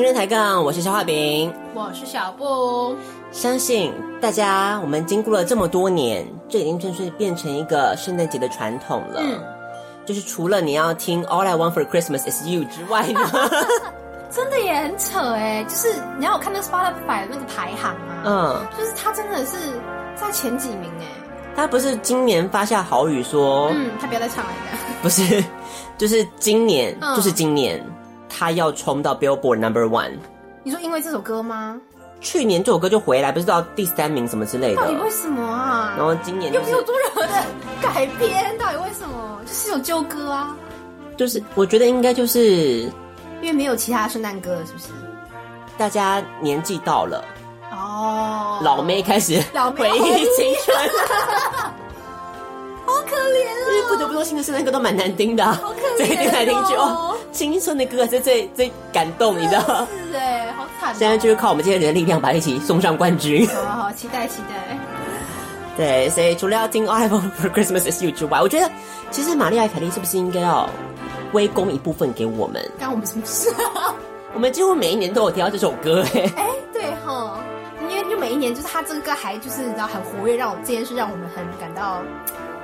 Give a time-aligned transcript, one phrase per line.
[0.00, 2.96] 青春抬杠，我是消化饼，我是小布。
[3.32, 9.20] 相信大家，我们经过了这么多年，这已经正式变成一个圣诞节的传统了。
[9.22, 9.38] 嗯，
[10.06, 13.20] 就是除了你要听《All I Want for Christmas Is You》之外呢，
[14.32, 15.62] 真的也很扯哎。
[15.64, 19.58] 就是你要我看那 Spotify 那个排行啊，嗯，就是他真的是
[20.16, 21.04] 在前几名哎。
[21.54, 24.50] 他不是今年发下豪语说，嗯，他不要再唱了，
[25.02, 25.44] 不是，
[25.98, 27.78] 就是今年，嗯、就是今年。
[28.30, 30.12] 他要冲到 Billboard Number One，
[30.62, 31.78] 你说因为这首歌吗？
[32.20, 34.80] 去年这首歌就回来，不知道第三名什么之类的。
[34.80, 35.94] 到底为什么啊？
[35.96, 37.44] 然后今年、就是、又没有做任何的
[37.82, 39.40] 改编，到底为什么？
[39.46, 40.56] 就是一首旧歌啊。
[41.16, 42.82] 就是我觉得应该就是
[43.40, 44.88] 因为没有其他圣诞歌了，是不是？
[45.76, 47.24] 大家年纪到了
[47.72, 49.40] 哦，oh, 老妹开始
[49.76, 50.02] 回忆
[50.36, 50.90] 青春。
[52.90, 53.66] 好可怜啊！
[53.70, 59.86] 因为不得不说，新的圣诞歌都蛮难听的，好可怜，所以听来听去哦，青春的歌是最最感动，你知道？
[60.10, 60.94] 是哎，好惨！
[60.94, 63.46] 现在就是靠我们这些人的力量，把一起送上冠军。
[63.48, 64.78] 好好期待期待。
[65.76, 68.70] 对，所以除了要听《All I Want for Christmas Is You》之外，我觉得
[69.10, 70.68] 其实玛丽亚凯莉是不是应该要
[71.32, 72.62] 归功一部分给我们？
[72.78, 73.94] 干我们什么事啊？
[74.34, 77.38] 我们几乎每一年都有听到这首歌，哎哎，对哈，
[77.88, 82.02] 因为就每一年就是他这个歌还就是你知道很活跃，让我这件事让我们很感到。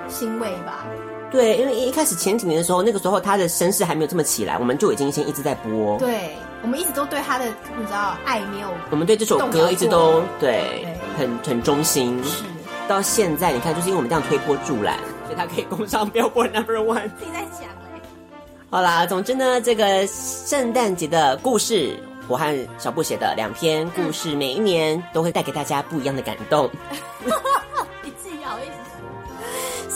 [0.08, 0.86] 欣慰吧，
[1.30, 5.98] 对，因为一开始前几年的时候，那个时候他的声势还没有这么起来，我们就已经先一直在播。
[5.98, 12.22] 对，我们一直都对他的你知道爱没有，我们对这首歌一直都对，对很很忠心。
[12.24, 12.44] 是，
[12.88, 17.10] 到现在你看，就是因为我们这样推波助澜，所以他可以攻上 Billboard Number One。
[17.18, 18.00] 自己在讲嘞。
[18.70, 26.70] 好啦，总之呢，这个圣诞节的故事，我和小布写的两篇故事，嗯、每一年都会带给大家不一样的感动。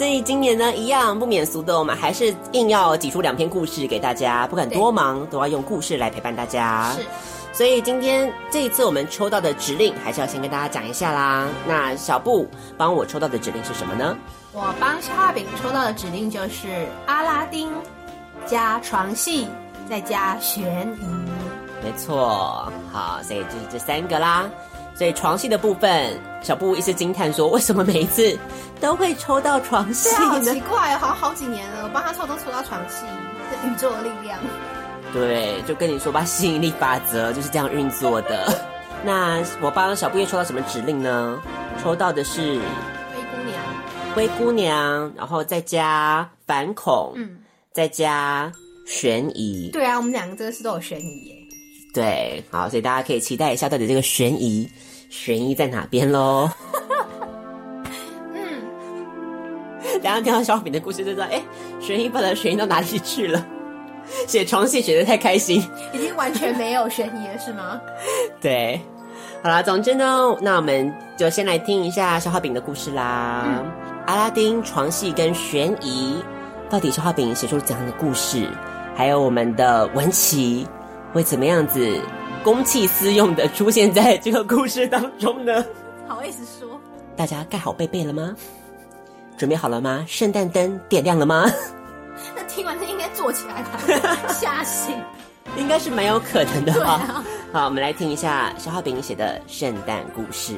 [0.00, 6.90] 所以今年呢，一样不免俗的，我们还是硬要挤出两篇故事给大家，不管多忙，都要用故事来陪伴大家。
[6.92, 7.04] 是，
[7.52, 11.47] 所以今天这一次我们抽到的指令，还是要先跟大家讲一下啦。
[11.68, 12.48] 那小布
[12.78, 14.16] 帮我抽到的指令是什么呢？
[14.54, 17.68] 我帮消化饼抽到的指令就是阿拉丁
[18.46, 19.48] 加床戏
[19.86, 20.64] 再加悬
[20.98, 21.84] 疑。
[21.84, 24.48] 没错，好，所以就是这三个啦。
[25.00, 28.38] 所以床戏的部分，小布一直惊叹说：“为什么每一次
[28.82, 33.06] 都会抽到床戏呢？”啊，好奇怪，好像好几年了，我帮他抽都抽到床戏，
[33.50, 34.38] 这宇宙的力量。
[35.10, 38.54] 对，就跟你说吧，吸引力法则就是这样运作的。
[39.02, 41.41] 那我帮小布又抽到什么指令呢？
[41.82, 42.58] 抽到的是
[43.14, 43.62] 灰姑娘，
[44.14, 47.38] 灰姑娘，然后再加反恐，嗯，
[47.72, 48.53] 再加
[48.86, 49.70] 悬疑。
[49.72, 51.40] 对啊，我们两个真的是都有悬疑耶。
[51.92, 54.69] 对，好，所以大家可以期待一下，到底这个悬疑
[55.09, 56.48] 悬疑在哪边喽。
[58.33, 58.63] 嗯，
[60.03, 61.42] 大家听到小饼的故事就知道，哎，
[61.81, 63.45] 悬疑不知悬疑到哪里去了？
[64.27, 67.81] 写床戏写的太开心， 已经完全没有悬疑了，是吗？
[68.41, 68.81] 对，
[69.42, 73.45] 好啦，总之呢，那我们就先来听一下消化饼的故事啦。
[73.47, 73.71] 嗯、
[74.07, 76.16] 阿拉丁床戏跟悬疑，
[76.69, 78.48] 到底消化饼写出怎样的故事？
[78.97, 80.66] 还有我们的文琪
[81.12, 82.01] 会怎么样子
[82.42, 85.65] 公器私用的出现在这个故事当中呢？
[86.09, 86.80] 好意思说？
[87.16, 88.34] 大家盖好被被了吗？
[89.36, 90.04] 准备好了吗？
[90.09, 91.51] 圣诞灯点亮了吗？
[92.36, 94.16] 那听完他应该坐起来吧？
[94.28, 94.95] 吓醒？
[95.57, 96.92] 应该是蛮有可能的哈。
[96.92, 100.54] 啊、好，我们来听一下消化饼写的圣诞故事。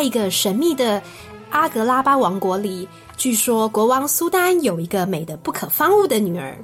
[0.00, 1.02] 在一个神秘的
[1.50, 2.88] 阿格拉巴王国里，
[3.18, 6.56] 据说国王苏丹有一个美得不可方物的女儿，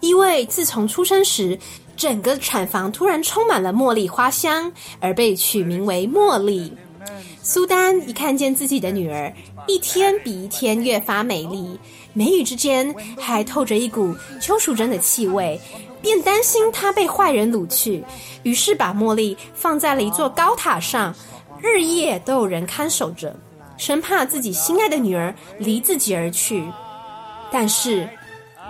[0.00, 1.56] 因为自从出生时，
[1.96, 6.72] 整个产房突然充满了茉莉花香，而被取名为茉莉。
[7.40, 9.32] 苏丹一看见自己的女儿
[9.68, 11.78] 一天比一天越发美丽，
[12.14, 15.60] 眉宇之间还透着一股邱淑贞的气味，
[16.00, 18.02] 便担心她被坏人掳去，
[18.42, 21.14] 于是把茉莉放在了一座高塔上。
[21.62, 23.34] 日夜都有人看守着，
[23.78, 26.64] 生怕自己心爱的女儿离自己而去。
[27.52, 28.08] 但是，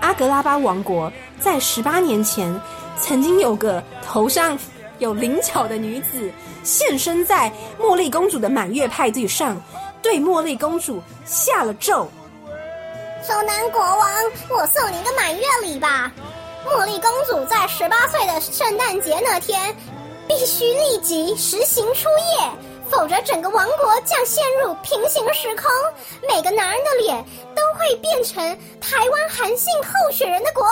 [0.00, 1.10] 阿格拉巴王国
[1.40, 2.54] 在十八年前，
[3.00, 4.58] 曾经有个头上
[4.98, 6.30] 有灵巧的女子
[6.62, 7.50] 现身在
[7.80, 9.60] 茉莉公主的满月派对上，
[10.02, 12.06] 对茉莉公主下了咒
[13.24, 14.12] ：“苏丹国王，
[14.50, 16.12] 我送你一个满月礼吧！
[16.66, 19.74] 茉莉公主在十八岁的圣诞节那天，
[20.28, 22.50] 必须立即实行出夜。”
[22.92, 25.70] 否则，整个王国将陷入平行时空，
[26.28, 27.24] 每个男人的脸
[27.56, 28.36] 都会变成
[28.82, 30.68] 台湾韩信候选人的国度。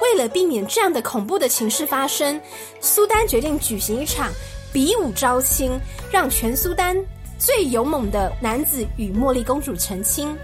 [0.00, 2.40] 为了避免这样的恐怖的情势发生，
[2.80, 4.28] 苏丹决定举行一场
[4.72, 5.78] 比武招亲，
[6.10, 6.96] 让全苏丹
[7.38, 10.36] 最勇猛的男子与茉莉公主成亲。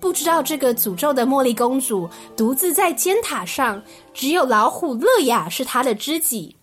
[0.00, 3.82] 不知道这个诅咒的茉莉公主独自在尖塔上，
[4.12, 6.56] 只有老虎乐雅是她的知己。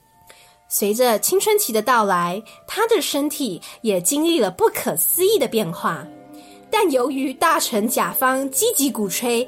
[0.73, 6.07] 随着青春期的到来，他的身体也经历了不可思议的变化。
[6.69, 9.45] 但由于大臣甲方积极鼓吹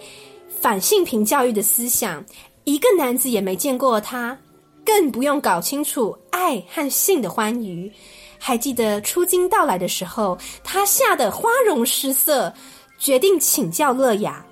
[0.60, 2.22] 反性平教育的思想，
[2.66, 4.38] 一个男子也没见过他，
[4.86, 7.90] 更不用搞清楚爱和性的欢愉。
[8.38, 12.54] 还记得初经到来的时候，他吓得花容失色，
[13.00, 14.46] 决定请教乐雅。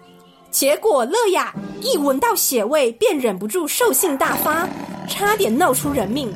[0.49, 4.69] 结果乐雅一闻到血味，便忍不住兽性大发，
[5.09, 6.33] 差点闹出人命。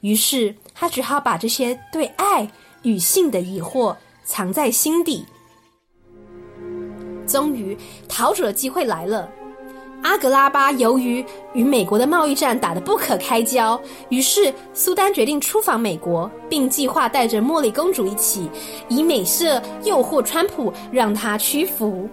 [0.00, 2.50] 于是他只好把这些对爱
[2.82, 5.24] 与性的疑惑藏在心底。
[7.26, 7.76] 终于，
[8.08, 9.28] 逃走的机会来了。
[10.00, 11.24] 阿格拉巴由于
[11.54, 13.78] 与美国的贸易战打得不可开交，
[14.10, 18.48] 于是苏丹决定出访美国，并计划带着茉莉公主一起，
[18.88, 22.08] 以美色诱惑川普，让他屈服。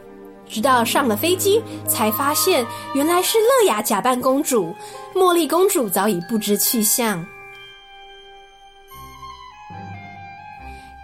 [0.47, 2.65] 直到上了飞机，才发现
[2.95, 4.73] 原来是乐雅假扮公主，
[5.13, 7.23] 茉莉公主早已不知去向。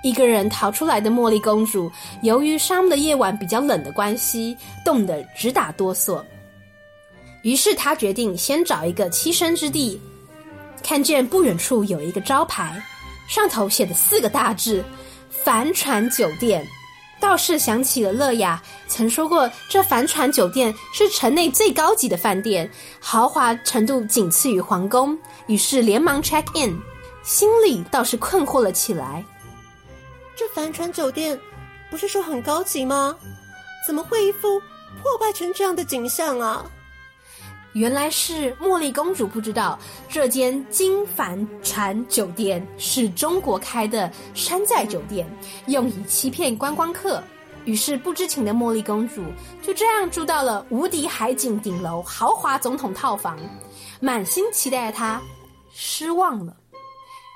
[0.02, 1.92] 一个人逃出来的茉莉公主，
[2.24, 6.24] 由于沙漠的夜晚比较冷的关系，冻得直打哆嗦。
[7.44, 10.00] 于是她决定先找一个栖身之地。
[10.84, 12.82] 看见不远处有一个招牌，
[13.28, 14.84] 上头写的四个大字
[15.30, 16.66] “帆船酒店”，
[17.22, 22.68] 倒是想起了乐雅曾说过，这帆船酒店是城内最高级的饭店，
[23.00, 25.16] 豪华程度仅次于皇宫。
[25.46, 26.76] 于是连忙 check in，
[27.24, 29.24] 心里倒是困惑了起来。
[30.42, 31.40] 这帆船酒店
[31.92, 33.16] 不是说很高级吗？
[33.86, 34.60] 怎么会一副
[35.00, 36.66] 破败成这样的景象啊？
[37.74, 39.78] 原来是茉莉公主不知道
[40.10, 45.32] 这间金帆船酒店是中国开的山寨酒店，
[45.68, 47.22] 用以欺骗观光客。
[47.66, 49.24] 于是不知情的茉莉公主
[49.62, 53.38] 就这样住到了无敌海景顶楼豪华总统套房，
[54.00, 55.22] 满心期待的她
[55.72, 56.58] 失望了。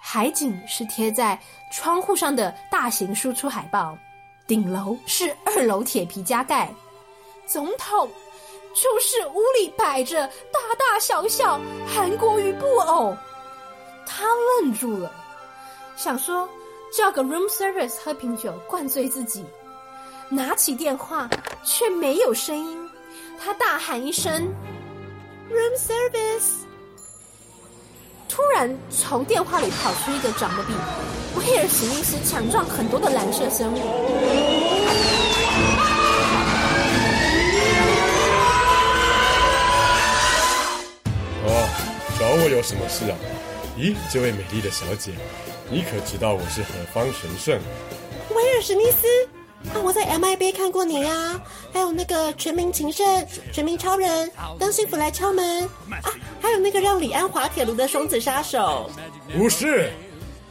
[0.07, 1.37] 海景是贴在
[1.71, 3.97] 窗户上的大型输出海报，
[4.45, 6.71] 顶楼是二楼铁皮加盖，
[7.47, 8.07] 总统
[8.75, 13.17] 就是屋里摆着大大小小韩国瑜布偶，
[14.05, 14.25] 他
[14.61, 15.11] 愣住了，
[15.97, 16.47] 想说
[16.95, 19.43] 叫个 room service 喝瓶酒灌醉自己，
[20.29, 21.27] 拿起电话
[21.63, 22.89] 却没有声音。
[23.39, 24.47] 他大喊一声
[25.49, 26.64] room service。
[28.35, 30.73] 突然，从电话里跑出一个长得比
[31.37, 33.79] 威尔史密斯强壮很多的蓝色生物。
[41.45, 41.69] 哦，
[42.19, 43.15] 找我有什么事啊？
[43.77, 45.13] 咦，这位美丽的小姐，
[45.69, 47.57] 你可知道我是何方神圣？
[48.35, 49.07] 威尔史密斯。
[49.73, 49.81] 啊！
[49.83, 51.41] 我在 MIB 看过你呀、啊，
[51.73, 53.05] 还有那个全民情圣、
[53.51, 55.63] 全民超人，当幸福来敲门
[56.03, 56.11] 啊！
[56.41, 58.89] 还有那个让李安滑铁卢的双子杀手。
[59.33, 59.91] 不是，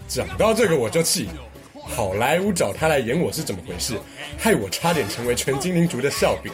[0.08, 1.28] 讲到这个我就气，
[1.74, 3.94] 好莱坞找他来演我是怎么回事？
[4.38, 6.52] 害我差点成为全精灵族的笑柄。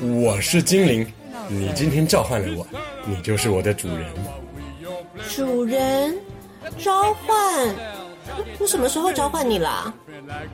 [0.22, 1.12] 我是精灵，
[1.48, 2.66] 你今天召唤了我，
[3.04, 4.06] 你就是我的主人。
[5.28, 6.16] 主人，
[6.78, 7.74] 召唤？
[8.58, 9.92] 我什么时候召唤你了？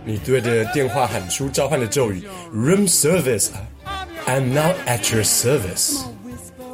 [0.05, 6.03] 你对着电话喊出召唤的咒语，Room service，I'm now at your service。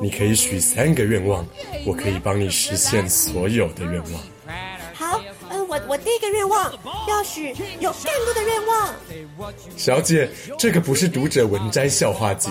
[0.02, 1.46] 你可以许三个愿望，
[1.86, 4.22] 我可以帮你实现所有的愿望。
[4.94, 6.72] 好，嗯、呃，我我第一个愿望
[7.08, 8.94] 要许有更多的愿望。
[9.76, 10.28] 小姐，
[10.58, 12.50] 这个不是读者文摘笑话集，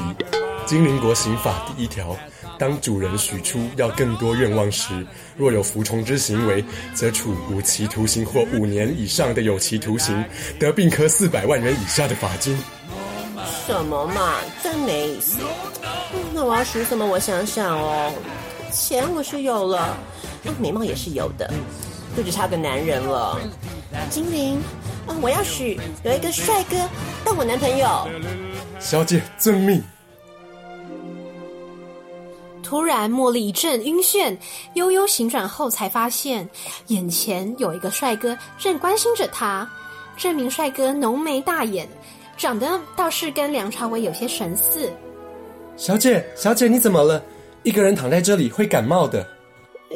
[0.66, 2.16] 精灵国刑法第一条。
[2.60, 4.94] 当主人许出要更多愿望时，
[5.38, 6.64] 若有服从之行为，
[6.94, 10.24] 则处无期徒刑或五年以上的有期徒刑，
[10.60, 12.60] 得并科四百万元以下的罚金。
[13.66, 15.38] 什么嘛，真没意思。
[16.34, 17.06] 那我要许什么？
[17.06, 18.14] 我想想哦。
[18.74, 19.98] 钱我是有了，
[20.60, 21.50] 美貌也是有的，
[22.16, 23.40] 就只差个男人了。
[24.10, 24.62] 精灵，
[25.22, 26.78] 我要许有一个帅哥
[27.24, 28.08] 当我男朋友。
[28.80, 29.82] 小姐，遵命。
[32.70, 34.38] 突然，茉莉一阵晕眩，
[34.76, 36.48] 悠悠醒转后，才发现
[36.90, 39.68] 眼前有一个帅哥正关心着她。
[40.16, 41.90] 这名帅哥浓眉大眼，
[42.38, 44.94] 长得倒是跟梁朝伟有些神似。
[45.78, 47.20] 小姐，小姐，你怎么了？
[47.64, 49.28] 一个人躺在这里会感冒的。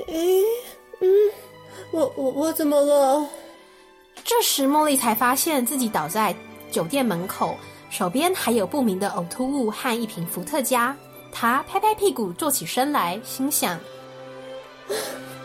[0.07, 0.41] 诶，
[0.99, 1.07] 嗯，
[1.91, 3.23] 我我我怎么了？
[4.23, 6.35] 这时，茉莉才发现自己倒在
[6.71, 7.55] 酒店门口，
[7.91, 10.97] 手边还有不明的呕吐物和一瓶伏特加。
[11.33, 13.77] 他拍拍屁股，坐起身来，心想：“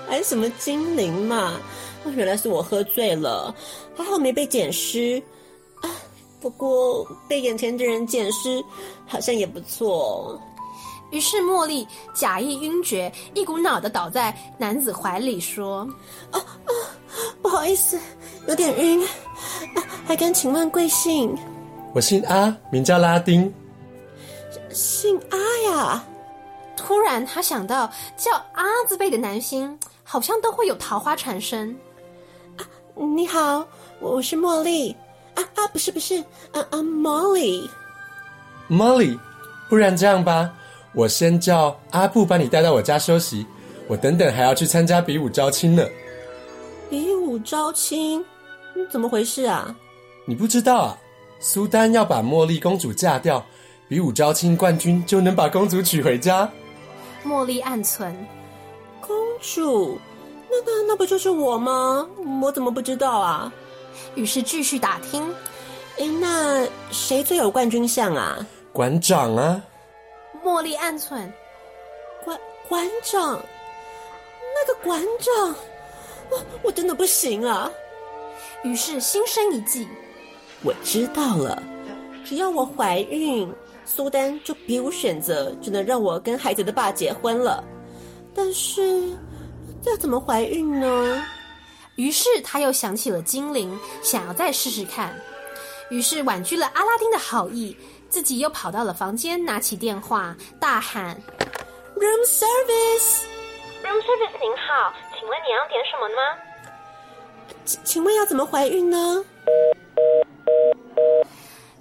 [0.06, 1.54] 还 什么精灵嘛？
[2.14, 3.52] 原来是我喝醉了，
[3.96, 5.20] 还好没被捡尸。
[5.80, 5.90] 啊，
[6.40, 8.62] 不过被眼前的人捡尸，
[9.06, 10.40] 好像也不错。”
[11.10, 15.88] 于是茉莉假意晕厥，一股脑的倒在男子怀里，说
[16.30, 16.70] ：“啊啊，
[17.40, 17.98] 不好意思，
[18.46, 19.02] 有点晕。
[19.74, 21.34] 啊，还敢请问贵姓？
[21.94, 23.52] 我姓阿，名叫拉丁。”
[24.78, 25.38] 姓阿
[25.72, 26.04] 呀！
[26.76, 31.76] 突然，他想到叫阿字辈的男星，好像都会有桃花产生。
[32.56, 32.62] 啊，
[32.94, 33.66] 你好，
[33.98, 34.92] 我是茉莉。
[35.34, 36.18] 啊啊，不是不是，
[36.52, 37.68] 啊啊，Molly。
[38.70, 39.18] Molly，
[39.68, 40.48] 不然这样吧，
[40.94, 43.44] 我先叫阿布把你带到我家休息，
[43.88, 45.84] 我等等还要去参加比武招亲呢。
[46.88, 48.24] 比武招亲？
[48.88, 49.74] 怎么回事啊？
[50.24, 50.98] 你不知道啊？
[51.40, 53.44] 苏丹要把茉莉公主嫁掉。
[53.88, 56.48] 比武招亲冠军就能把公主娶回家。
[57.24, 58.14] 茉莉暗存，
[59.00, 59.98] 公主，
[60.50, 62.06] 那那那不就是我吗？
[62.42, 63.50] 我怎么不知道啊？
[64.14, 65.22] 于是继续打听。
[65.98, 68.46] 哎，那谁最有冠军相啊？
[68.72, 69.60] 馆长啊。
[70.44, 71.32] 茉莉暗存，
[72.24, 73.40] 馆馆长，
[74.54, 75.54] 那个馆长，
[76.30, 77.70] 我我真的不行啊。
[78.62, 79.88] 于是心生一计，
[80.62, 81.60] 我知道了，
[82.24, 83.50] 只要我怀孕。
[83.88, 87.64] 苏丹就别无选择，只能让我跟孩子的爸结婚了。
[88.34, 89.16] 但是，
[89.84, 91.24] 要怎么怀孕呢？
[91.96, 95.18] 于是他又想起了精灵，想要再试试看。
[95.88, 97.74] 于是婉拒了阿拉丁的好意，
[98.10, 101.16] 自己又跑到了房间，拿起电话大喊
[101.96, 106.20] ：“Room service，Room service，您好，请问你要点什么吗？
[107.64, 109.24] 请请问要怎么怀孕呢？”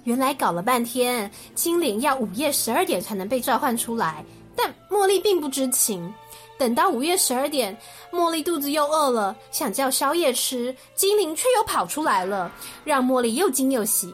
[0.08, 4.24] 原来搞了半天，精灵要午夜十二点才能被召唤出来，
[4.56, 6.10] 但茉莉并不知情。
[6.58, 7.76] 等到午夜十二点，
[8.10, 12.50] 茉莉肚子又饿了，想叫宵夜吃，精灵却又跑出来了，
[12.84, 14.10] 让茉莉又惊又喜。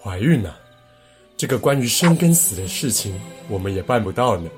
[0.00, 0.56] 怀孕了，
[1.36, 4.48] 这个关于生跟死的事情，我们也办不到呢。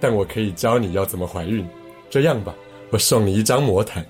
[0.00, 1.64] 但我可以教你要怎么怀孕。
[2.10, 2.52] 这样吧，
[2.90, 4.04] 我送你一张魔毯，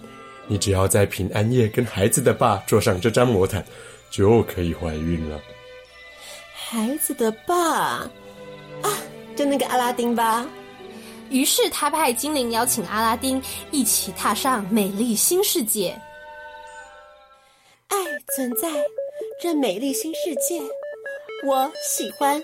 [0.47, 3.63] 你只要在平安夜跟孩子的爸坐上这张魔毯，
[4.11, 5.39] 就可以怀孕了。
[6.69, 8.11] 孩子的爸啊，
[9.37, 10.45] 就那个阿拉丁吧。
[11.31, 15.97] 于是他派精灵邀请阿拉丁一起踏上美丽新世界。
[17.87, 17.97] 爱
[18.35, 18.69] 存在
[19.41, 20.61] 这美丽新世界，
[21.47, 22.43] 我喜欢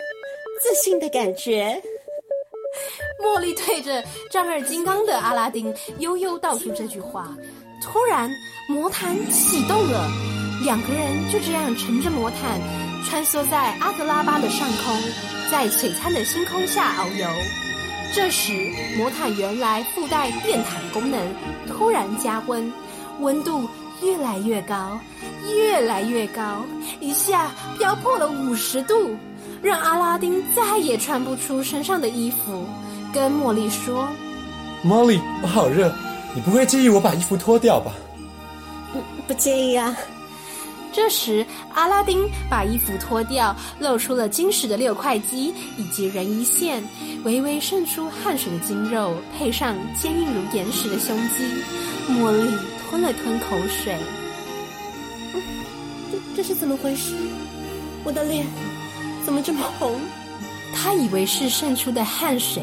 [0.62, 1.82] 自信的感觉。
[3.20, 7.36] 茉莉对着丈二金刚的阿拉丁悠悠道出这句话。
[7.82, 8.30] 突然，
[8.68, 10.08] 魔毯启动了，
[10.64, 12.60] 两个人就这样乘着魔毯，
[13.04, 14.96] 穿梭在阿格拉巴的上空，
[15.50, 17.26] 在璀璨的星空下遨游。
[18.14, 18.52] 这时，
[18.96, 21.20] 魔毯原来附带电毯功能，
[21.66, 22.70] 突然加温，
[23.20, 23.68] 温度
[24.02, 24.98] 越来越高，
[25.48, 26.64] 越来越高，
[27.00, 29.16] 一下飙破了五十度，
[29.62, 32.66] 让阿拉丁再也穿不出身上的衣服。
[33.14, 34.08] 跟茉莉说
[34.84, 35.92] ：“茉莉，我好热，
[36.34, 37.92] 你不会介意我把衣服脱掉吧
[38.94, 39.94] ？”“嗯，不介意啊。”
[40.92, 46.84] 这时，阿拉丁把衣服脱掉，露出了精实的六块肌以及人鱼线，
[47.24, 51.44] 微微渗出汗水的筋肉，配上坚硬如岩石的胸肌。
[52.12, 52.52] 茉莉
[52.90, 53.96] 吞了吞口水，
[56.10, 57.14] 这这是怎么回事？
[58.04, 58.44] 我的脸
[59.24, 60.00] 怎么这么红？
[60.74, 62.62] 他以为是渗出的汗水，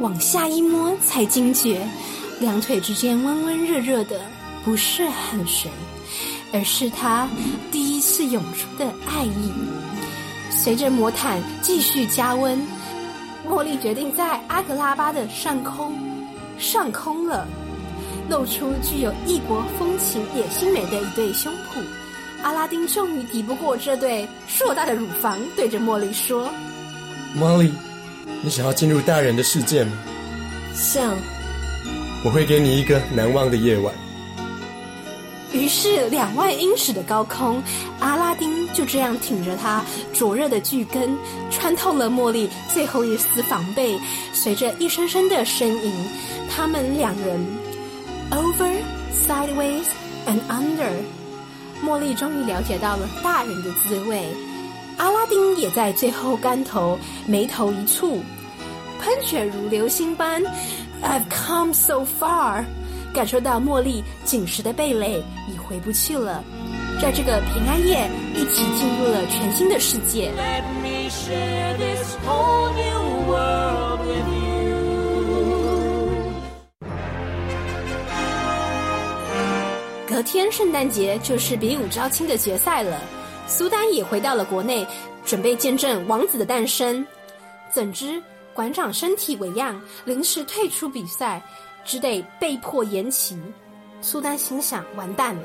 [0.00, 1.86] 往下一摸才惊觉，
[2.40, 4.20] 两腿之间温温热热的，
[4.64, 5.70] 不是汗水。
[6.54, 7.28] 而是他
[7.72, 9.52] 第一次涌出的爱意。
[10.52, 12.56] 随着魔毯继续加温，
[13.44, 15.92] 茉莉决定在阿格拉巴的上空
[16.56, 17.44] 上空了，
[18.30, 21.82] 露出具有异国风情、野心美的一对胸脯。
[22.42, 26.48] 阿拉丁终于抵不过这对硕大的乳房，对着茉莉说
[27.36, 27.72] ：“茉莉，
[28.42, 29.92] 你想要进入大人的世界吗
[30.72, 31.16] ？”“想。
[32.24, 33.92] ”“我会给你一个难忘的夜晚。”
[35.54, 37.62] 于是，两万英尺的高空，
[38.00, 41.16] 阿拉丁就这样挺着他灼热的巨根，
[41.48, 43.98] 穿透了茉莉最后一丝防备。
[44.32, 45.92] 随着一声声的呻吟，
[46.50, 47.40] 他们两人
[48.32, 48.74] over
[49.26, 49.86] sideways
[50.26, 50.90] and under，
[51.84, 54.26] 茉莉终于了解到了大人的滋味。
[54.96, 58.20] 阿拉丁也在最后竿头眉头一蹙，
[59.00, 60.42] 喷泉如流星般
[61.00, 62.64] ，I've come so far。
[63.14, 66.42] 感受到茉莉紧实的蓓蕾，已回不去了。
[67.00, 70.32] 在这个平安夜，一起进入了全新的世界。
[70.36, 74.74] Let me share this whole new world with you。
[80.08, 83.00] 隔天圣诞节就是比武招亲的决赛了，
[83.46, 84.84] 苏丹也回到了国内，
[85.24, 87.06] 准备见证王子的诞生。
[87.72, 88.22] 怎知
[88.52, 91.42] 馆长身体为恙，临时退出比赛。
[91.84, 93.38] 只得被迫延期。
[94.00, 95.42] 苏丹心想：完蛋了，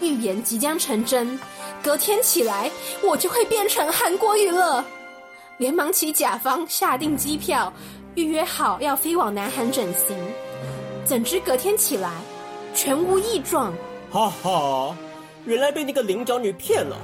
[0.00, 1.38] 预言即将成真。
[1.82, 2.70] 隔天起来，
[3.02, 4.84] 我就会变成韩国瑜了。
[5.56, 7.72] 连忙请甲方下订机票，
[8.14, 10.16] 预约好要飞往南韩整形。
[11.04, 12.12] 怎知隔天起来，
[12.74, 13.72] 全无异状。
[14.10, 14.96] 哈哈，
[15.44, 16.96] 原来被那个菱角女骗了。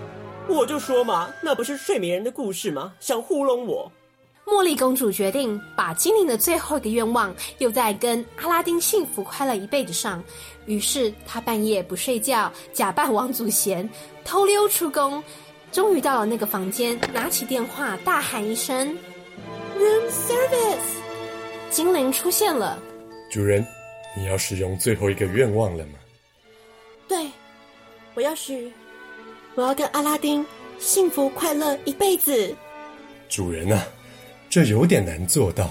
[0.46, 2.92] 我就说嘛，那不是睡美人的故事吗？
[3.00, 3.90] 想糊弄我。
[4.46, 10.22] 茉莉公主决定把精灵的最后一个愿望用在跟阿拉丁幸福快乐一辈子上，
[10.66, 13.88] 于是她半夜不睡觉，假扮王祖贤，
[14.22, 15.22] 偷溜出宫，
[15.72, 18.96] 终于到了那个房间，拿起电话大喊一声
[19.78, 21.00] ：“Room service！”
[21.70, 22.78] 精灵出现了。
[23.30, 23.66] 主人，
[24.14, 25.94] 你要使用最后一个愿望了吗？
[27.08, 27.30] 对，
[28.12, 28.70] 我要许，
[29.54, 30.44] 我要跟阿拉丁
[30.78, 32.54] 幸福快乐一辈子。
[33.30, 33.82] 主人啊。
[34.54, 35.68] 这有点难做到。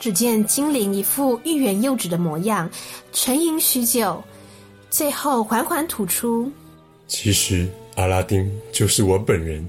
[0.00, 2.70] 只见精灵一副欲言又止的模样，
[3.12, 4.24] 沉吟许久，
[4.88, 6.50] 最后缓缓吐出
[7.06, 9.68] ：“其实阿拉丁就是我本人。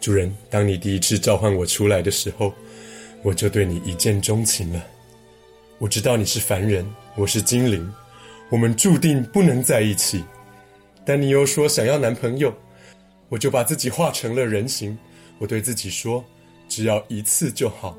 [0.00, 2.52] 主人，当你第一次召唤我出来的时候，
[3.22, 4.84] 我就对你一见钟情了。
[5.78, 7.88] 我知道你是凡人，我是精灵，
[8.50, 10.24] 我们注定不能在一起。
[11.06, 12.52] 但你又说想要男朋友，
[13.28, 14.98] 我就把自己化成了人形。
[15.38, 16.24] 我对自己说。”
[16.74, 17.94] 只要一次就好，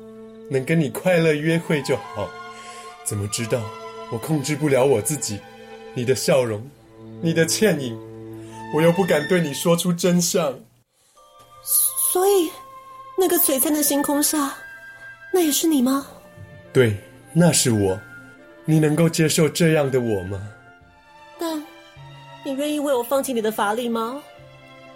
[0.50, 2.28] 能跟你快乐约会就好。
[3.04, 3.62] 怎么知道
[4.10, 5.38] 我控制不了我自己？
[5.94, 6.60] 你的笑容，
[7.22, 7.96] 你的倩影，
[8.74, 10.52] 我又不敢对你说出真相。
[12.12, 12.50] 所以，
[13.16, 14.52] 那个璀璨的星空下，
[15.32, 16.04] 那也是你吗？
[16.72, 16.96] 对，
[17.32, 17.96] 那是我。
[18.64, 20.48] 你能够接受这样的我吗？
[21.38, 21.64] 但，
[22.44, 24.20] 你愿意为我放弃你的法力吗？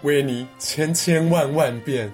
[0.01, 2.11] 为你千千万万遍。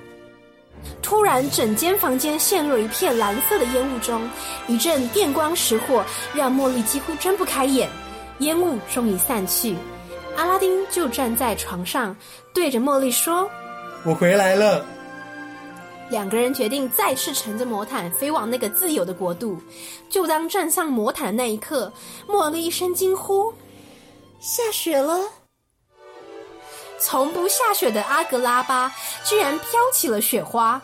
[1.02, 4.28] 突然，整间房间陷入一片蓝色的烟雾中，
[4.68, 7.90] 一阵电光石火，让茉莉几乎睁不开眼。
[8.40, 9.76] 烟雾终于散去，
[10.36, 12.16] 阿拉丁就站在床上，
[12.54, 13.50] 对着茉莉说
[14.04, 14.86] ：“我回来了。”
[16.10, 19.58] 两个人决定再次乘着魔毯飞往那个自由的国度。
[20.10, 21.92] 就当站上魔毯的那一刻，
[22.28, 23.54] 茉莉一声惊呼
[24.40, 25.20] ：“下雪了！”
[27.00, 30.82] 从不下雪的阿格拉巴居然飘起了雪花。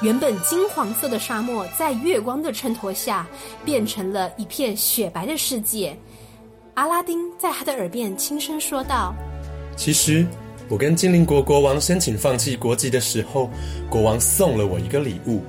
[0.00, 3.26] 原本金黄色的沙漠，在月光的衬托下，
[3.64, 5.96] 变成了一片雪白的世界。
[6.74, 9.12] 阿拉丁在他的耳边轻声说道
[9.76, 10.24] ：“其实，
[10.68, 13.50] 我跟精灵国国王申请放弃国籍的时候，
[13.90, 15.42] 国王送了我一个礼物，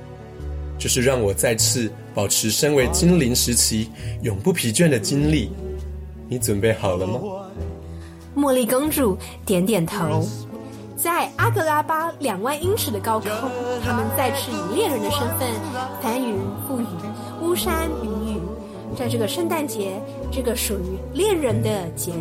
[0.76, 3.88] 就是让我再次保持身为精灵时期
[4.22, 5.52] 永不疲倦的精力。
[6.28, 7.20] 你准备好了吗？”
[8.40, 10.26] 茉莉公主点点头。
[10.96, 13.30] 在阿格拉巴两万英尺的高空，
[13.84, 15.46] 他们再次以恋人的身份
[16.00, 16.34] 翻云
[16.66, 16.86] 覆雨、
[17.42, 18.40] 巫山云雨，
[18.96, 20.00] 在这个圣诞节，
[20.30, 22.16] 这个属于恋人的节日。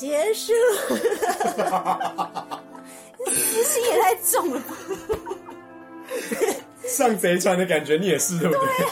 [0.00, 0.54] 结束，
[3.28, 4.74] 私心也太重了吧！
[6.86, 8.66] 上贼船的感觉，你也是对不对？
[8.66, 8.90] 对啊，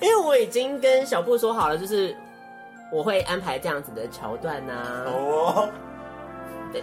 [0.00, 2.16] 因为我已经跟小布说好了，就是
[2.92, 5.04] 我会安排这样子的桥段呐、啊。
[5.08, 5.68] 哦、oh.，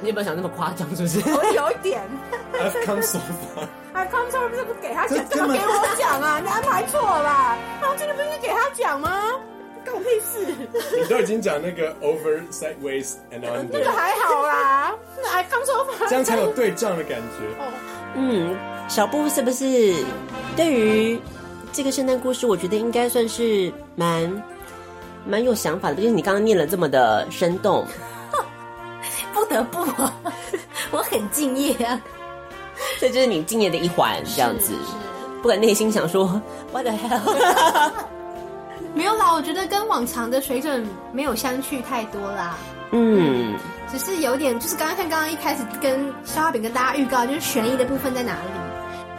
[0.02, 0.86] 你有没有想那么夸张？
[0.94, 1.22] 是不是？
[1.34, 2.02] 我有一点。
[2.60, 3.66] I've come so far。
[3.94, 6.40] I've come so far 不是不给他讲，给我讲啊？
[6.42, 7.58] 你安排错了。
[7.82, 9.40] 那我这个不是给他讲吗？
[9.86, 10.46] 关我屁事！
[10.98, 14.96] 你都已经讲那个 over sideways and under，那个还好啦。
[15.22, 17.46] 那还刚说法，这样才有对仗的感觉。
[17.60, 17.72] 哦，
[18.16, 19.94] 嗯，小布是不是
[20.56, 21.20] 对于
[21.72, 24.44] 这个圣诞故事，我觉得应该算是蛮
[25.26, 27.86] 蛮有想法的，就是你刚刚念了这么的生动。
[29.34, 30.14] 不得不啊，
[30.92, 32.02] 我很敬业啊。
[33.00, 34.74] 这就是你敬业的一环，这样子。
[35.42, 36.42] 不管内心想说
[36.74, 37.92] What the hell。
[38.96, 42.58] 没有啦，我觉得跟往常的水准没有相去太多啦。
[42.92, 43.56] 嗯，
[43.92, 48.50] 只是有点，就是刚刚像刚刚一开始跟消化饼跟大家预告，就是悬疑的部分在哪里？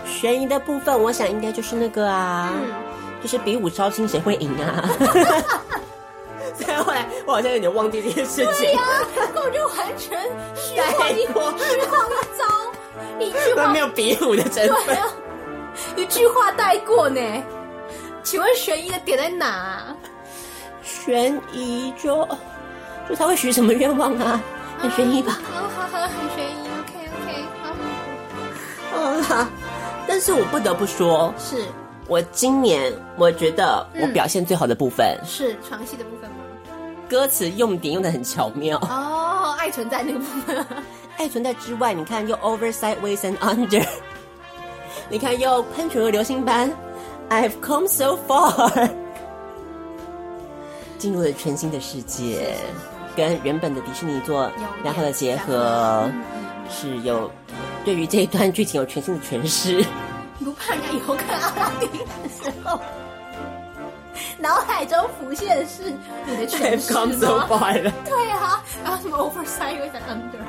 [0.05, 2.69] 悬疑的部分，我想应该就是那个啊，嗯、
[3.23, 4.91] 就是比武招亲谁会赢啊？
[6.59, 8.53] 所以后来我好像有点忘记这件事情。
[8.57, 9.07] 对呀、啊，
[9.37, 10.21] 我就完全
[10.57, 12.45] 虚晃一虚晃一招，
[13.21, 15.07] 一句话没有比武的成分，啊、
[15.97, 17.21] 一句话带过呢。
[18.23, 19.95] 请问悬疑的点在哪？
[20.83, 22.27] 悬疑就
[23.09, 24.41] 就他会许什么愿望啊？
[24.79, 25.39] 很悬疑吧？
[25.53, 26.69] 好好好，很悬疑。
[26.81, 28.99] OK OK，好。
[28.99, 29.49] 好啦，
[30.07, 31.65] 但是我不得不说，是
[32.09, 36.37] 我今年我觉得我表现最好的部分、嗯、是床戏的部分吗？
[37.09, 40.67] 歌词用点用的很巧妙哦，爱存在那个部分，
[41.19, 43.87] 爱存在之外，你看又 over sideways and under，
[45.09, 46.71] 你看又喷泉和流星般。
[47.31, 48.91] I've come so far，
[50.99, 52.57] 进入了全新的世界，
[53.15, 54.51] 跟原本的迪士尼做
[54.83, 56.11] 良好的结合，
[56.69, 57.31] 是有
[57.85, 59.85] 对于这一段剧情有全新的诠释。
[60.45, 62.81] 不怕人家以后看阿拉丁的时候，
[64.37, 65.85] 脑海中浮现的是
[66.27, 67.93] 你的诠释 I've come so far 了。
[68.05, 70.43] 对啊，然后什么 oversize 又在 under，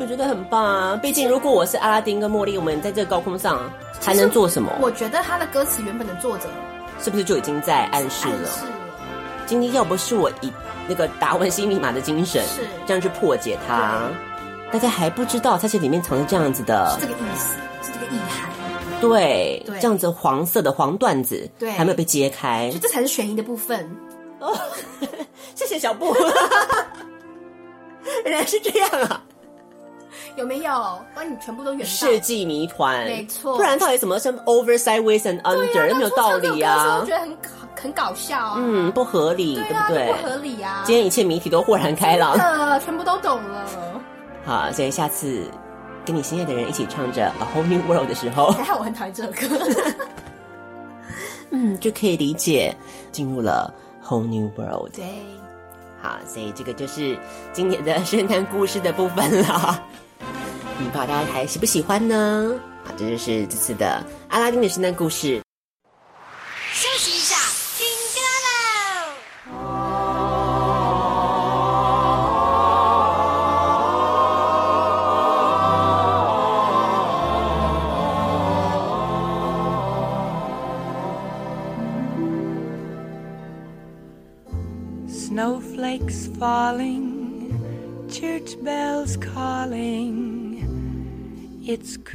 [0.00, 0.98] 我觉得很棒啊。
[1.00, 3.60] 毕竟如果我是阿拉丁跟茉莉，我们在这个高空上。
[4.00, 4.72] 还能做什么？
[4.80, 6.48] 我觉得他的歌词原本的作者
[7.02, 8.48] 是不是就已经在暗示了？
[9.46, 10.52] 今天要不是我以
[10.88, 14.00] 那个达文西密码的精神，是这样去破解它，
[14.72, 18.50] 大家还不知道它这里面藏着这样子的，是这个意思，是这个意涵。
[19.00, 23.88] 对，对这样子黄色的黄段子，对，还没有被揭开，就这才是悬疑的部分。
[24.40, 24.58] 哦，
[25.54, 26.16] 谢谢小布，
[28.24, 29.22] 原来是这样啊。
[30.36, 31.86] 有没有把你全部都圆？
[31.86, 33.56] 世纪谜团，没错。
[33.56, 35.94] 不然到底怎么像 over sideways and under？
[35.94, 36.98] 没有道理啊！
[37.00, 37.36] 我觉得很
[37.74, 38.54] 很搞笑啊。
[38.58, 40.12] 嗯，不合理，对不对？
[40.12, 40.82] 不合理啊！
[40.84, 42.36] 今天一切谜题都豁然开朗，
[42.80, 43.64] 全部都懂了。
[44.44, 45.44] 好，所以下次
[46.04, 49.38] 跟你心爱的人一起唱着 A Whole New World 的时候，还好我很讨厌这首歌。
[51.50, 52.74] 嗯，就可以理解
[53.10, 53.72] 进入了
[54.04, 54.94] Whole New World。
[54.94, 55.04] 对，
[56.06, 57.18] 啊，所以这个就是
[57.52, 59.84] 今年的 圣诞故事的部分了。
[60.78, 62.54] 不知道大家还喜不喜欢呢？
[62.84, 65.45] 啊，这就是这次的阿拉丁的圣诞故事。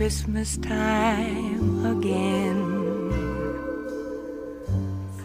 [0.02, 2.60] Christmas time again.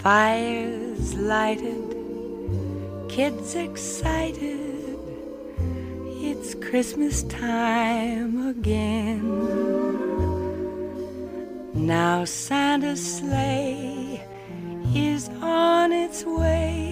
[0.01, 1.97] Fires lighted,
[3.09, 4.99] kids excited.
[6.21, 9.25] It's Christmas time again.
[11.73, 14.23] Now Santa's sleigh
[14.95, 16.86] is on its way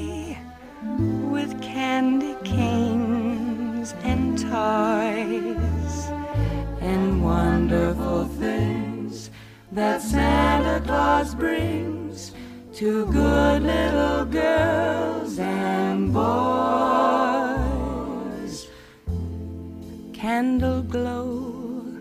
[9.74, 12.32] that Santa Claus brings
[12.74, 16.24] to good little girls and boys.
[20.12, 21.92] Candle glow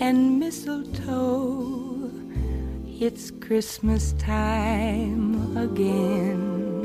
[0.00, 1.78] and mistletoe
[3.00, 6.84] it's Christmas time again.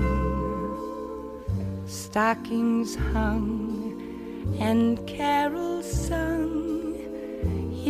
[1.88, 6.33] Stockings hung and carols sung.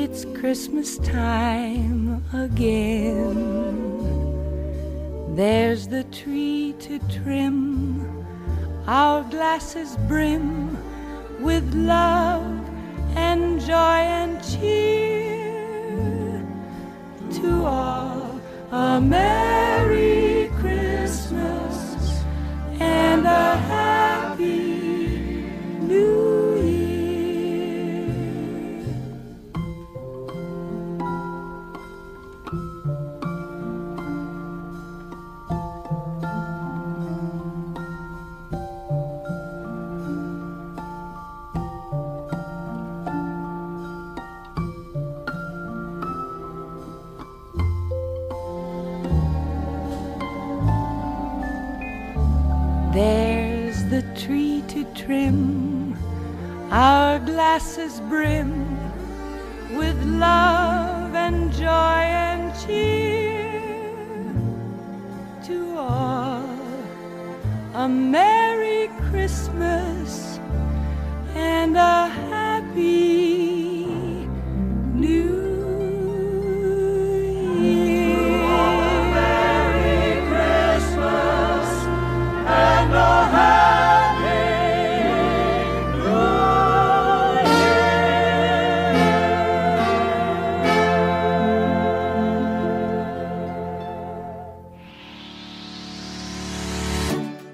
[0.06, 3.38] It's Christmas time again.
[5.34, 8.26] There's the tree to trim,
[8.86, 10.78] our glasses brim
[11.42, 12.44] with love
[13.16, 15.56] and joy and cheer
[17.39, 18.42] to all
[18.74, 22.26] a Merry Christmas
[22.78, 24.12] and a Happy
[57.84, 58.43] is brim.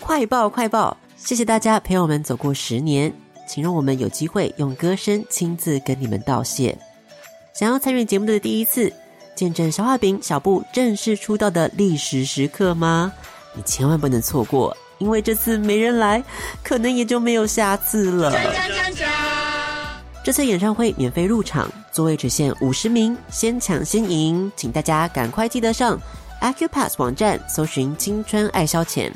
[0.10, 0.98] 快报快报！
[1.18, 3.14] 谢谢大家陪我们走过十年，
[3.48, 6.76] 请让我们有机会用歌声亲自跟你们道谢。
[7.54, 8.92] 想要参与节目的第一次，
[9.36, 13.14] 见证小画饼小布正式出道的历史时刻吗？
[13.54, 16.24] 你千万不能错过，因为这次没人来，
[16.64, 18.34] 可能也就没有下次了。
[20.24, 26.02] 这次演唱会免费入场，座位只限五十名，先抢先赢，请大家赶快记得上
[26.42, 29.12] Acupass 网站搜寻“青春爱消遣”。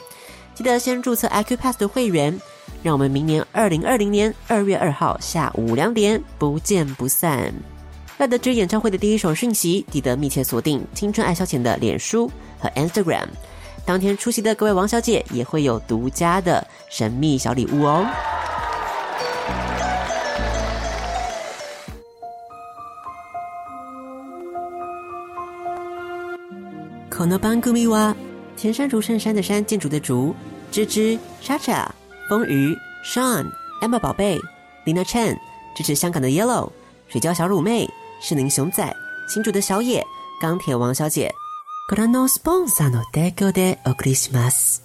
[0.54, 2.38] 记得先注册 Acupass 的会员，
[2.82, 7.52] 让我们明年二零二零年二月二号下午两点不见不散。
[8.18, 13.26] 要得知演唱会的第一手讯息，记得密切锁定青春爱消遣的脸书和 Instagram。
[13.84, 18.06] 当天出席的各位王小姐也会有独家的神秘小礼物哦。
[27.10, 28.14] この番组は
[28.56, 30.34] 田山竹衬衫的山，建筑的竹，
[30.70, 31.92] 芝芝、莎莎、
[32.28, 34.38] 风鱼、Sean、Emma 宝贝、
[34.84, 35.36] Lina Chen，
[35.76, 36.70] 支持香港的 Yellow、
[37.08, 37.88] 水饺小乳妹、
[38.20, 38.94] 士林熊仔、
[39.28, 40.04] 新竹的小野、
[40.40, 41.32] 钢铁王小姐。
[41.88, 44.82] ご覧のスポンサーの提供でお送りします。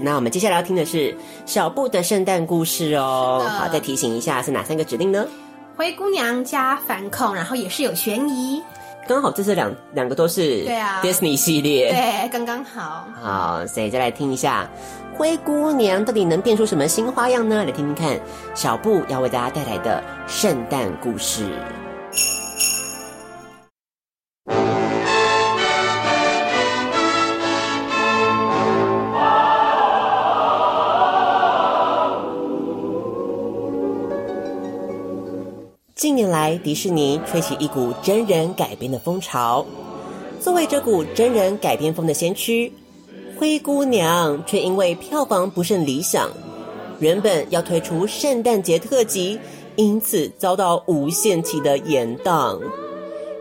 [0.00, 3.44] 那我们接下来要听的是小布的圣诞故事哦。
[3.48, 5.26] 好，再提醒一下是哪三个指令呢？
[5.75, 8.61] 灰姑娘加反恐，然后也是有悬疑。
[9.07, 13.07] 刚好这是两两个都是对啊，Disney 系列，对，刚刚好。
[13.21, 14.69] 好，所以再来听一下
[15.17, 17.65] 灰姑娘到底能变出什么新花样呢？
[17.65, 18.19] 来听听看
[18.53, 21.49] 小布要为大家带来的圣诞故事。
[36.43, 39.65] 来，迪士尼吹起一股真人改编的风潮。
[40.41, 42.69] 作为这股真人改编风的先驱，
[43.39, 46.29] 灰姑娘却因为票房不甚理想，
[46.99, 49.39] 原本要推出圣诞节特辑，
[49.77, 52.59] 因此遭到无限期的延档。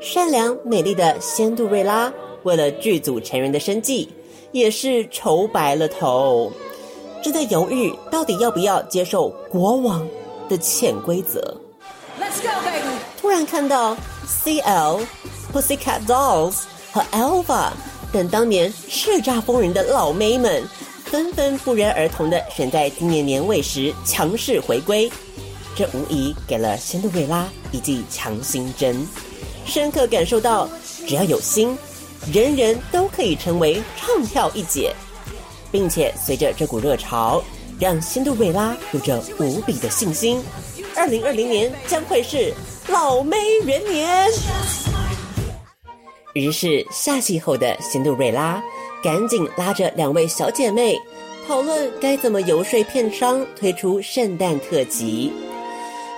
[0.00, 2.12] 善良美丽的仙杜瑞拉，
[2.44, 4.08] 为了剧组成员的生计，
[4.52, 6.52] 也是愁白了头，
[7.20, 10.06] 正在犹豫到底要不要接受国王
[10.48, 11.56] 的潜规则。
[12.20, 12.81] Let's go！
[13.32, 13.96] 突然看到
[14.44, 15.00] CL、
[15.54, 17.70] Pussycat Dolls 和 Elva
[18.12, 20.62] 等当年叱咤风云的老妹们，
[21.06, 25.10] 纷纷不约而同的选在今年年尾时强势回归，
[25.74, 29.08] 这无疑给了仙杜瑞拉一剂强心针。
[29.64, 30.68] 深刻感受到，
[31.08, 31.74] 只要有心，
[32.30, 34.94] 人人都可以成为唱跳一姐，
[35.70, 37.42] 并且随着这股热潮，
[37.80, 40.44] 让仙杜瑞拉有着无比的信心。
[40.94, 42.52] 二零二零年将会是
[42.88, 44.28] 老妹元年。
[46.34, 48.62] 于是下戏后的辛杜瑞拉
[49.02, 50.98] 赶紧拉着两位小姐妹
[51.46, 55.32] 讨论该怎么游说片商推出圣诞特辑。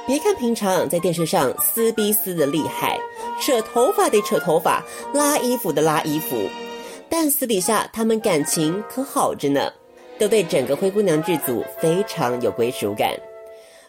[0.06, 2.98] 别看平常在电视上撕逼撕的厉害。
[3.40, 6.36] 扯头发得扯头发，拉衣服的拉衣服，
[7.08, 9.72] 但私底下他们感情可好着呢，
[10.18, 13.12] 都对整个灰姑娘剧组非常有归属感。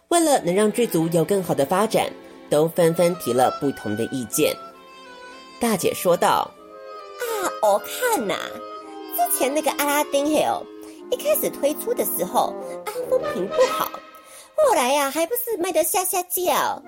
[0.07, 2.07] 为了能让剧组有更好的发展，
[2.49, 4.55] 都纷纷提了不同的意见。
[5.59, 6.51] 大姐说道
[7.19, 8.49] ：“啊，我看呐、啊，
[9.15, 10.63] 之前那个阿拉丁 Hill
[11.11, 12.53] 一开始推出的时候，
[12.85, 13.89] 啊，风评不好，
[14.55, 16.81] 后来呀、啊，还不是卖得下下叫。”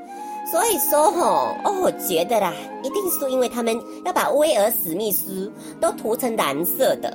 [0.50, 7.10] 所以说吼，哦，我觉得啦，一定是因为他们要把威尔史密斯都涂成蓝色的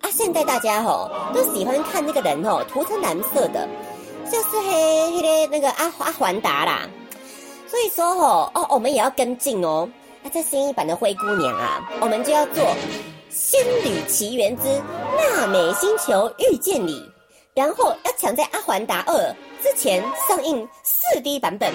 [0.00, 0.10] 啊！
[0.10, 3.68] 现在大家吼都喜欢看那个人吼涂成蓝色的，
[4.28, 6.88] 就是嘿嘿的那个阿阿凡达啦。
[7.74, 9.88] 所以说吼，哦，我们也要跟进哦。
[10.22, 12.62] 那、啊、这新一版的灰姑娘啊，我们就要做
[13.28, 14.62] 《仙女奇缘之
[15.18, 17.00] 娜美星球遇见你》，
[17.52, 19.14] 然后要抢在《阿凡达二》
[19.60, 21.72] 之前上映四 D 版本。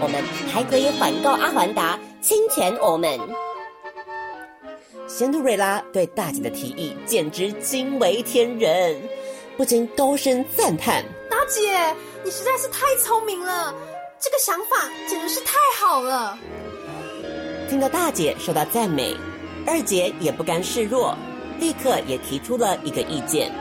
[0.00, 0.20] 我们
[0.52, 3.16] 还可以反告阿凡达侵权我们。
[5.06, 9.00] 仙杜瑞拉对大姐的提议简直惊为天人，
[9.56, 13.72] 不禁高声赞叹：“大姐，你实在是太聪明了，
[14.18, 16.38] 这个想法简直是太好了。”
[17.68, 19.16] 听到大姐受到赞美，
[19.66, 21.16] 二姐也不甘示弱，
[21.58, 23.52] 立刻也提出了一个意见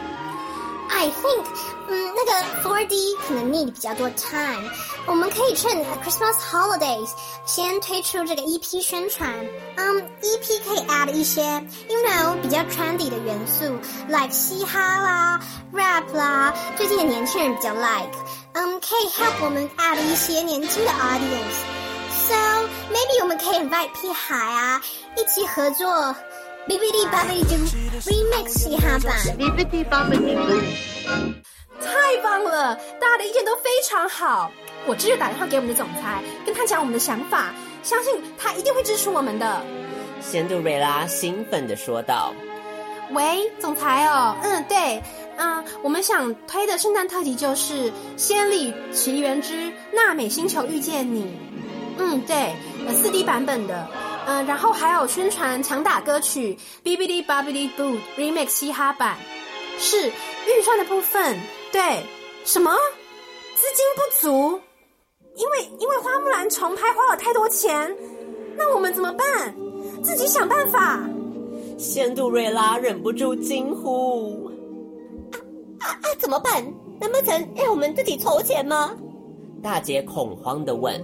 [0.90, 1.44] ：“I think，
[1.88, 2.32] 嗯，那个
[2.64, 4.70] 4D 可能 need 比较多 time。”
[5.08, 5.72] 我们可以趁
[6.04, 7.12] Christmas holidays
[7.46, 9.32] 先推出这个 EP 宣传，
[9.76, 11.44] 嗯、um,，EP 可以 add 一些
[11.88, 13.66] ，you know 比较 trendy 的元素
[14.08, 15.40] ，like 嘻哈啦、
[15.72, 18.25] rap 啦，最近的年轻人比较 like，嗯、
[18.56, 22.36] um,，可以 help 我们 add 一些年轻的 audience，so
[22.90, 24.82] maybe 我们可以 invite 屁孩啊，
[25.18, 26.16] 一起合作
[26.68, 30.62] remix 嘻哈版，Bibbidi Bobbidi Doo，
[31.82, 34.52] 太棒了，大家的意见都非常好。
[34.88, 39.62] 我直接打电话给我们的总裁，跟他讲我们的想法，相信他一定会支持我们的。
[40.22, 42.34] 仙杜瑞拉兴奋地说道
[43.12, 45.02] ：“喂，总裁哦，嗯，对，
[45.38, 51.24] 嗯，我们想推的圣诞特辑就是《仙履奇缘之娜美星球遇见你》，
[51.98, 52.56] 嗯，对，
[52.88, 53.88] 呃，四 D 版本的，
[54.28, 59.18] 嗯，然后还有宣传强打歌曲《Bibidi Bobbidi Boo》Remix 嘻哈版，
[59.78, 61.38] 是预算的部分，
[61.72, 62.04] 对，
[62.44, 62.76] 什么？
[63.56, 64.60] 资金不足？”
[65.38, 67.94] 因为因为花木兰重拍花了太多钱，
[68.58, 69.54] 那我们怎么办？
[70.02, 71.00] 自己想办法。
[71.78, 74.46] 仙杜瑞拉忍不住惊呼
[75.80, 76.16] ：“啊啊啊！
[76.18, 76.64] 怎么办？
[77.00, 78.96] 难不成要我们自己筹钱吗？”
[79.62, 80.96] 大姐恐慌的问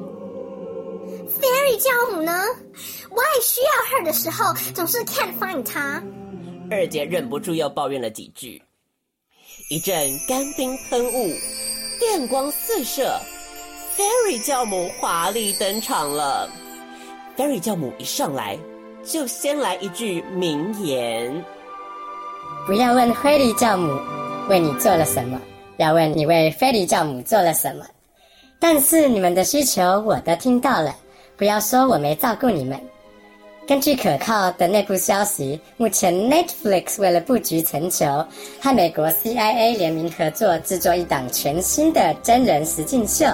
[1.27, 2.31] ：“Fairy 教母呢
[3.09, 6.01] ？Why 需要 her 的时候总是 can't find 她？”
[6.71, 8.61] 二姐忍不住又抱怨了几句，
[9.69, 9.93] 一阵
[10.27, 11.33] 干冰喷雾，
[11.99, 13.19] 电光四射。
[13.97, 16.49] Fairy 教母华丽登场了。
[17.35, 18.57] Fairy 教母一上来
[19.03, 21.43] 就先来一句名言
[22.67, 23.99] ：“不要问菲利教母
[24.47, 25.41] 为你做了什么，
[25.77, 27.85] 要问你为菲利教母做了什么。
[28.59, 30.95] 但是你们的需求我都听到了，
[31.35, 32.79] 不要说我没照顾你们。
[33.67, 38.05] 根据可靠的内部消息，目前 Netflix 为了布局全球，
[38.59, 43.25] 和美国 CIA 联名合作制作一档全新的真人实境秀。”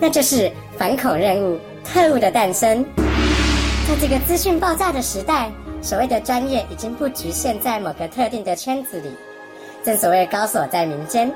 [0.00, 2.82] 那就是反恐任务特务的诞生。
[3.90, 5.50] 在这个资讯爆炸的时代，
[5.82, 9.10] 所谓的专业已经不局限在某个特定的圈子里。
[9.82, 11.28] 正所谓高手在民间。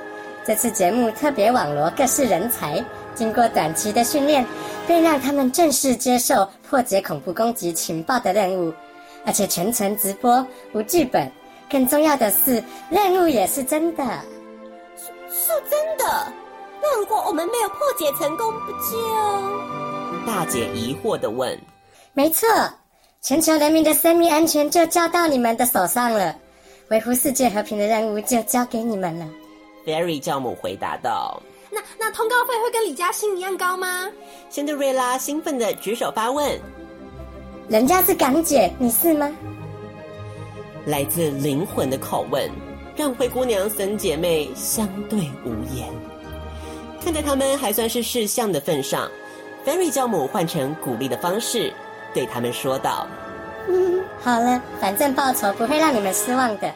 [0.47, 2.81] 这次节目特别网罗各式人才，
[3.13, 4.47] 经过短期的训练，
[4.87, 8.73] 并让他们正式接受破解恐怖攻击情报的任务，
[9.27, 11.29] 而且全程直播，无剧本。
[11.69, 14.05] 更重要的是，任务也是真的，
[14.97, 16.33] 是是真的。
[17.01, 20.25] 如果我们没有破解成功，不就……
[20.25, 21.59] 大姐疑惑的问
[22.17, 22.49] ：“没错，
[23.21, 26.33] 全球人民的生命安全就交到你们的手上了，
[26.89, 29.27] 维护世界和平的任务就交给你们了。
[29.85, 31.43] Fairy 教母回答道
[31.73, 34.09] ：“那那通告费会跟李嘉欣一样高吗？”
[34.49, 36.57] 仙杜瑞拉兴奋的举手发问
[37.69, 39.31] ：“人家是港姐，你是吗？”
[40.87, 42.49] 来自灵魂的拷问，
[42.95, 45.89] 让灰姑娘三姐妹相对无言。
[47.03, 49.11] 看在她们还算是识相的份上
[49.67, 51.73] ，Fairy 教母换成鼓励的方式。
[52.15, 53.07] 对他们说道
[53.69, 56.73] ：“嗯，好了，反正报酬不会让你们失望的。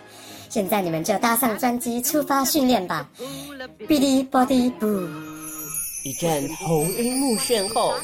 [0.51, 3.09] 现在你们就搭上专机出发训练吧。”
[3.86, 4.86] 哔哩吧哩不，
[6.05, 7.95] 一阵头晕目眩后，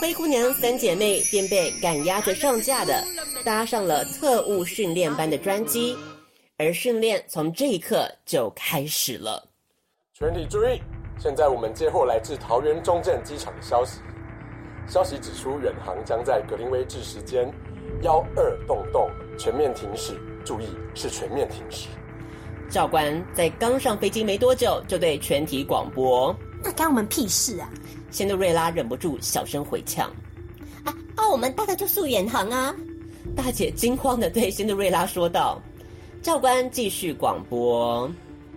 [0.00, 3.02] 灰姑娘三姐妹便被赶鸭子上架的
[3.44, 5.96] 搭上了特务训练班的专机，
[6.56, 9.42] 而训练从这一刻就开始了。
[10.12, 10.80] 全体注意，
[11.18, 14.00] 现在我们接获来自桃园中正机场的消息。
[14.88, 17.52] 消息指出，远航将在格林威治时间
[18.02, 19.08] 幺二洞洞
[19.38, 20.14] 全面停驶。
[20.44, 21.88] 注意，是全面停驶。
[22.70, 26.32] 教官在刚上飞机没多久，就对全体广播
[26.62, 27.68] ：“那关我们屁事啊！”
[28.12, 30.08] 仙杜瑞拉忍不住小声回呛
[30.86, 32.72] ：“啊啊，我们大概就是远航啊！”
[33.34, 35.60] 大姐惊慌的对仙杜瑞拉说道。
[36.22, 38.08] 教官继续广播：“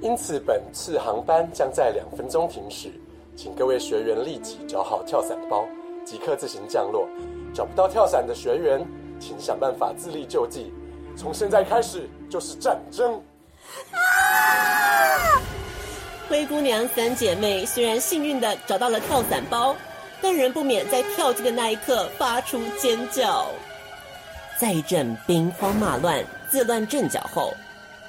[0.01, 2.91] 因此，本次航班将在两分钟停驶，
[3.35, 5.67] 请各位学员立即找好跳伞包。”
[6.05, 7.07] 即刻自行降落，
[7.53, 8.85] 找不到跳伞的学员，
[9.19, 10.73] 请想办法自力救济。
[11.15, 13.21] 从现在开始就是战争！
[16.27, 19.75] 灰姑娘三姐妹虽然幸运的找到了跳伞包，
[20.21, 23.47] 但仍不免在跳机的那一刻发出尖叫。
[24.59, 27.53] 在一阵兵荒马乱、自乱阵脚后，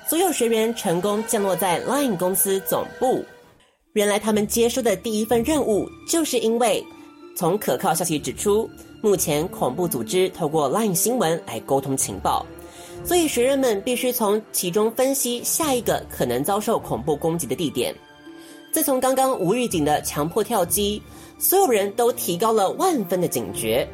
[0.06, 3.24] 所有学员成功降落在 Line 公司总部。
[3.94, 6.84] 原来他们接收的第一份任务，就是因为。
[7.40, 8.68] 从可靠消息指出，
[9.00, 12.44] 目前恐怖组织透过 LINE 新闻来沟通情报，
[13.02, 17.94] 所以学员们必须从其中分析下一个可能遭受恐怖攻击的地点。
[18.70, 21.00] 自从刚刚无预警的强迫跳机，
[21.38, 23.88] 所有人都提高了万分的警觉，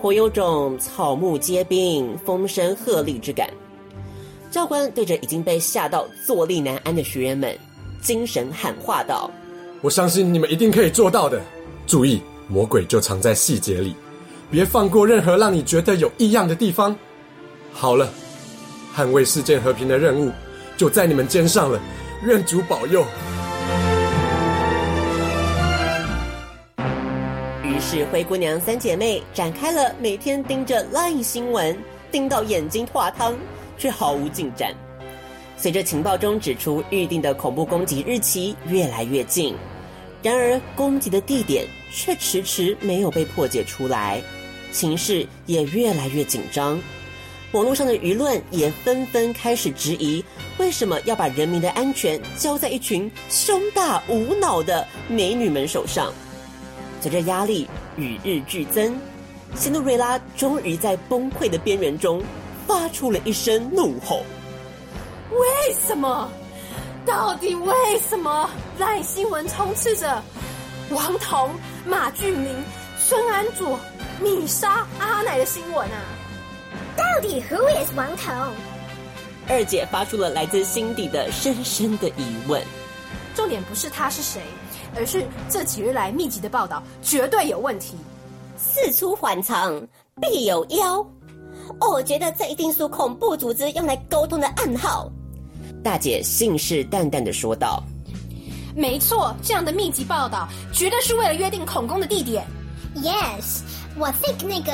[0.00, 3.50] 颇有种草木皆兵、风声鹤唳之感。
[4.48, 7.58] 教官对着已经被吓到坐立难安的学员们，
[8.00, 9.28] 精神喊话道
[9.82, 11.42] ：“我相信你们一定可以做到的，
[11.84, 12.22] 注意！”
[12.52, 13.96] 魔鬼就藏在细节里，
[14.50, 16.94] 别放过任何让你觉得有异样的地方。
[17.72, 18.12] 好了，
[18.94, 20.30] 捍卫世界和平的任务
[20.76, 21.80] 就在你们肩上了，
[22.26, 23.06] 愿主保佑。
[27.64, 31.74] 于是灰姑娘三姐妹展开了每天盯着 LINE 新闻，
[32.10, 33.34] 盯到眼睛化汤，
[33.78, 34.74] 却毫无进展。
[35.56, 39.56] 随着情报中指出预定的恐怖攻击日期越来越近。
[40.22, 44.22] 然而，攻击的地点却迟迟没有被破解出来，
[44.70, 46.80] 情势也越来越紧张。
[47.50, 50.24] 网络上的舆论也纷纷开始质疑：
[50.58, 56.12] 为什么要把人民的安全交在一群胸大无脑的美女们手上？
[57.00, 58.96] 随着压力与日俱增，
[59.56, 62.22] 仙杜瑞拉终于在崩溃的边缘中
[62.66, 64.22] 发出了一声怒吼
[65.32, 66.30] ：“为什么？”
[67.04, 67.74] 到底为
[68.08, 68.48] 什么
[68.78, 70.22] 赖新闻充斥着
[70.90, 71.50] 王彤、
[71.84, 72.54] 马俊明、
[72.96, 73.78] 孙安佐、
[74.20, 75.98] 米莎、阿奶的新闻啊？
[76.96, 78.32] 到底 Who is 王彤？
[79.48, 82.62] 二姐发出了来自心底的深深的疑问。
[83.34, 84.40] 重点不是他是谁，
[84.94, 87.96] 而是这几日来密集的报道绝对有问题。
[88.56, 89.84] 事出反常
[90.20, 90.98] 必有妖。
[91.80, 95.10] 哦，我觉得这一定是恐怖组织用来沟通的暗号。
[95.82, 97.82] 大姐信誓旦旦的说道
[98.76, 102.44] ：“没错，这样的密集报道绝对是为了约定恐攻的地点。”
[102.94, 103.62] Yes，
[103.96, 104.72] 我 think 那个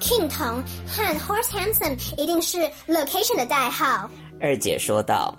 [0.00, 4.10] King 同和 Horse Handsome 一定是 location 的代号。
[4.40, 5.34] 二姐说道：“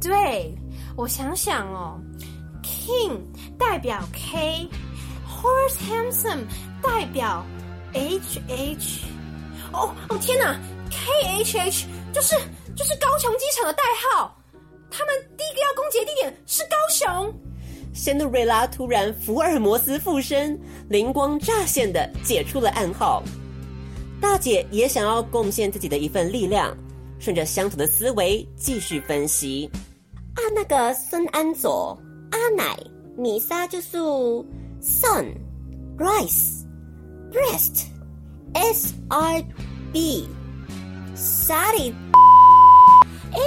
[0.00, 0.54] 对，
[0.96, 2.00] 我想想哦
[2.62, 3.18] ，King
[3.58, 6.46] 代表 K，Horse Handsome
[6.82, 7.44] 代表
[7.92, 9.00] H H。
[9.72, 10.58] 哦哦天哪
[10.90, 11.86] ，K H H
[12.16, 12.34] 就是。”
[12.76, 14.36] 就是高雄机场的代号，
[14.90, 17.34] 他们第一个要攻击的地点是高雄。
[17.94, 20.60] 仙杜瑞拉突然福尔摩斯附身，
[20.90, 23.22] 灵光乍现的解出了暗号。
[24.20, 26.76] 大姐也想要贡献自己的一份力量，
[27.18, 29.70] 顺着相同的思维继续分析。
[30.34, 31.98] 啊，那个孙安佐、
[32.32, 32.78] 阿奶、
[33.16, 33.96] 米莎就是
[34.82, 35.32] sun、
[35.96, 36.62] rice、
[37.32, 37.86] breast、
[38.52, 39.42] s r
[39.94, 40.28] b、
[41.16, 41.92] Sally。
[43.32, 43.40] 哎，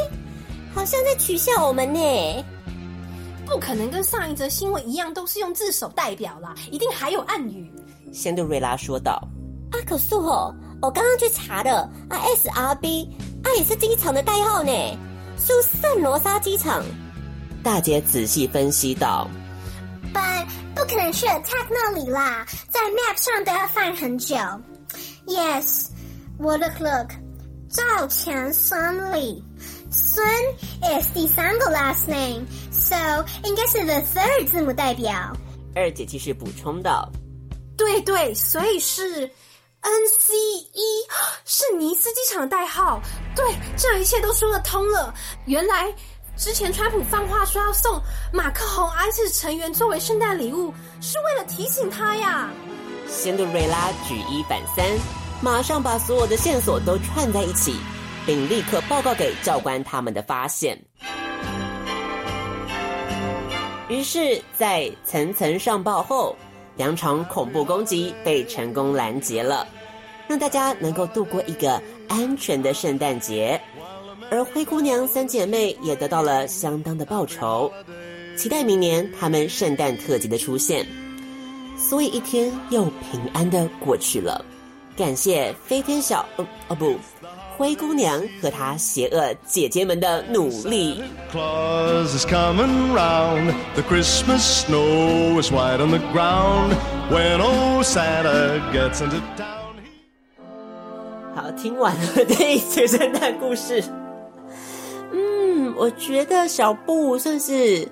[0.74, 2.46] 好像在取笑我们呢！
[3.46, 7.72] 不可能跟上一则新闻一样，都是用字首代表啦，一定还有暗语。
[8.12, 9.22] 仙杜瑞拉说道
[9.72, 13.08] ：“阿可素吼，我刚刚去查了啊，SRB
[13.44, 14.72] 啊也是机场的代号呢，
[15.38, 16.84] 是圣罗莎机场。
[17.64, 19.28] 大姐仔细分析道
[20.14, 20.46] ：“But
[20.76, 24.36] 不可能去 attack 那里啦，在 map 上都要翻很久。
[25.28, 25.88] Yes，
[26.40, 27.12] 我 look look，
[27.70, 29.44] 赵钱孙李，
[29.92, 30.26] 孙
[30.82, 32.96] is 第三个 last name，so
[33.44, 35.12] 应该是 the third 字母代表。”
[35.76, 37.08] 二姐继续补充道
[37.78, 39.30] ：“对对，所以是。”
[39.82, 41.08] NCE
[41.46, 43.00] 是尼斯机场的代号，
[43.34, 43.46] 对，
[43.78, 45.14] 这一切都说得通了。
[45.46, 45.90] 原来
[46.36, 47.98] 之前川普放话说要送
[48.34, 52.50] 马克宏 ISIS 成员作为圣诞礼物，是为了提醒他呀。
[53.08, 54.86] 仙度瑞拉举一反三，
[55.42, 57.76] 马上把所有的线索都串在一起，
[58.26, 60.78] 并立刻报告给教官他们的发现。
[63.88, 66.36] 于是，在层层上报后。
[66.76, 69.68] 两场恐怖攻击被成功拦截了，
[70.30, 73.60] 让大家能够度过一个安全的圣诞节，
[74.32, 77.70] 而灰姑娘三姐妹也得到了相当的报酬。
[78.38, 80.88] 期待明年他们圣诞特辑的出现，
[81.78, 84.46] 所以一天又平安的过去了。
[85.00, 86.94] 感谢飞天小，哦哦不。
[87.58, 91.02] 灰姑娘和她邪恶姐姐们的努力。
[101.34, 103.82] 好，听完了这一节圣诞故事。
[105.14, 107.88] 嗯，我觉得小布算是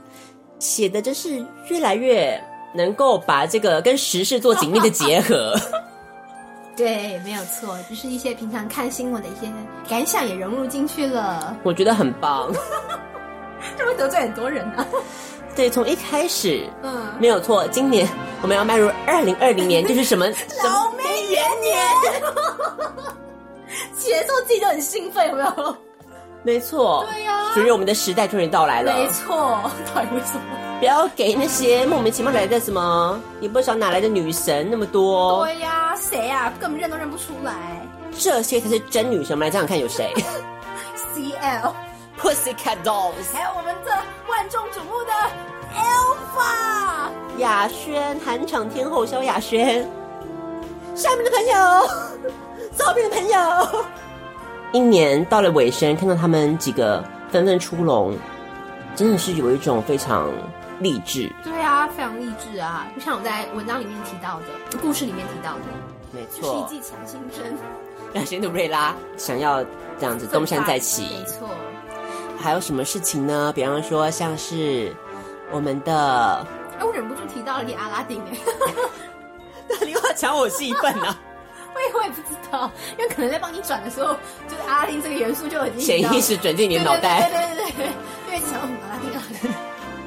[0.60, 2.38] 写的，真是越来越
[2.76, 5.58] 能够把这个跟时事做紧密的结合。
[6.78, 9.52] 对，没有错，就是一些平常看新闻的一些
[9.90, 11.58] 感想也融入进去了。
[11.64, 12.54] 我觉得很棒，
[13.76, 14.86] 这会得罪很多人啊。
[15.56, 17.68] 对，从一开始，嗯，没有错。
[17.70, 18.08] 今年
[18.44, 20.28] 我们要迈入二零二零年，就是什么
[20.64, 21.84] 老梅元年，
[23.96, 25.78] 起来之后自己都很兴奋，有没有？
[26.48, 28.94] 没错，对呀、啊，所以我们的时代终于到来了。
[28.94, 30.80] 没错，到底为什么？
[30.80, 35.44] 不要给那些莫名其妙来的什么，也不知道哪来的女神那么多。
[35.44, 36.54] 对呀、啊，谁呀、啊？
[36.58, 37.54] 根本认都认不出来。
[38.18, 40.14] 这些才是真女神，我们来想想看有谁
[41.14, 41.74] ？CL、
[42.18, 43.92] Pussycat Dolls，还有我们这
[44.32, 45.12] 万众瞩目的
[45.76, 49.86] Alpha、雅轩、韩场天后萧亚轩。
[50.96, 52.32] 下面的朋友，
[52.74, 53.86] 左边的朋友。
[54.72, 58.16] 一年到了尾声，看到他们几个纷纷出笼，
[58.96, 60.30] 真的是有一种非常。
[60.80, 62.86] 励志，对啊，非常励志啊！
[62.96, 65.62] 就像我在文章里面提到的，故事里面提到的，
[66.12, 67.58] 没错，是一剂强心针，
[68.14, 69.64] 让仙度瑞拉想要
[70.00, 71.02] 这样子东山再起。
[71.18, 71.50] 没错，
[72.38, 73.52] 还有什么事情呢？
[73.56, 74.96] 比方说，像是
[75.52, 76.46] 我们的……
[76.78, 78.38] 哎，我忍不住提到了你阿拉丁哎，
[79.68, 81.18] 那 你要抢我戏份啊？
[81.78, 84.16] 我也我也不知道，因为可能在帮你转的时候，
[84.48, 87.86] 就是阿拉丁这个元素就已经潜意识转进你的脑袋，对对对对，
[88.26, 89.52] 因为想阿拉丁阿拉丁。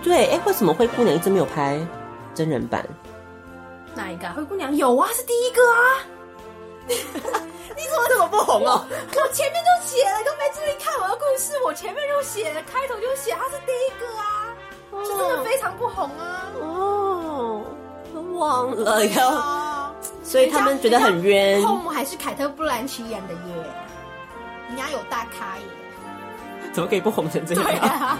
[0.03, 1.79] 对，哎，为什么灰姑娘一直没有拍
[2.35, 2.85] 真人版？
[3.95, 4.29] 哪一个？
[4.31, 6.03] 灰姑娘有啊，是第一个啊！
[6.89, 6.97] 你
[7.89, 8.85] 怎么这么不红哦？
[8.91, 14.55] 我前面就写了，都没注意看我的故事，我前面就写了，开头就写他是第一个啊，
[14.91, 16.51] 哦、就真的非常不红啊！
[16.61, 17.63] 哦，
[18.35, 19.70] 忘了呀，
[20.23, 21.63] 所以他们觉得很冤。
[21.63, 23.65] 后母还是凯特·布兰奇演的耶，
[24.69, 25.65] 人家有大咖耶，
[26.73, 27.65] 怎么可以不红成这样？
[27.65, 28.19] 对啊，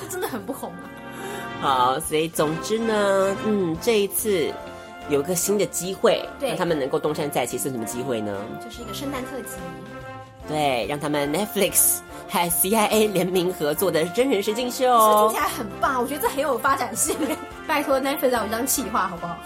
[0.00, 0.84] 这真的很不红啊！
[1.60, 4.52] 好，所以总之呢，嗯，这一次
[5.08, 8.36] 有一个新的机会，对，让他们能够东山再起，是什么机会呢？
[8.64, 9.56] 就是一个圣诞特辑，
[10.48, 11.98] 对，让他们 Netflix
[12.28, 17.16] 和 CIA 联名合作的真人实境秀，听起来很棒，我觉得这很有发展性。
[17.66, 19.36] 拜托 Netflix 让我一张企划好不好？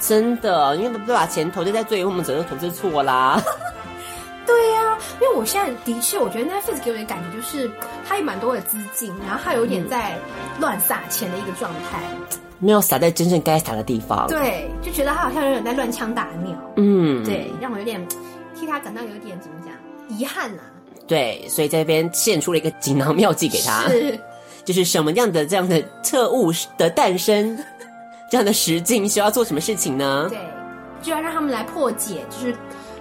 [0.00, 3.40] 真的，因为不把钱投资在最后，我们整个投资错啦。
[4.46, 7.70] 对呀、啊，因为我现在的确，我觉得 Netflix 给我的感觉就是，
[8.08, 10.18] 它有蛮多的资金，然后它有点在
[10.58, 12.00] 乱撒钱的一个状态，
[12.58, 14.26] 没有撒在真正该撒的地方。
[14.26, 16.56] 对，就觉得他好像有点在乱枪打鸟。
[16.76, 18.04] 嗯，对，让我有点
[18.58, 19.72] 替他感到有点怎么讲
[20.18, 20.72] 遗憾呐、啊。
[21.06, 24.18] 对，所以在这边献出了一个锦囊妙计给他，是，
[24.64, 27.56] 就是什么样的这样的特务的诞生，
[28.30, 30.26] 这样的实境需要做什么事情呢？
[30.30, 30.38] 对，
[31.02, 32.56] 就要让他们来破解，就是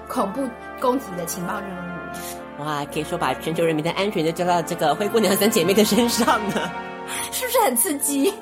[0.09, 0.45] 恐怖。
[0.81, 6.71] 攻击的情报任务，哇，可以说把全球人民的安全都交到这个灰姑娘三姐妹的身上了，
[7.33, 8.33] 是不是很刺激？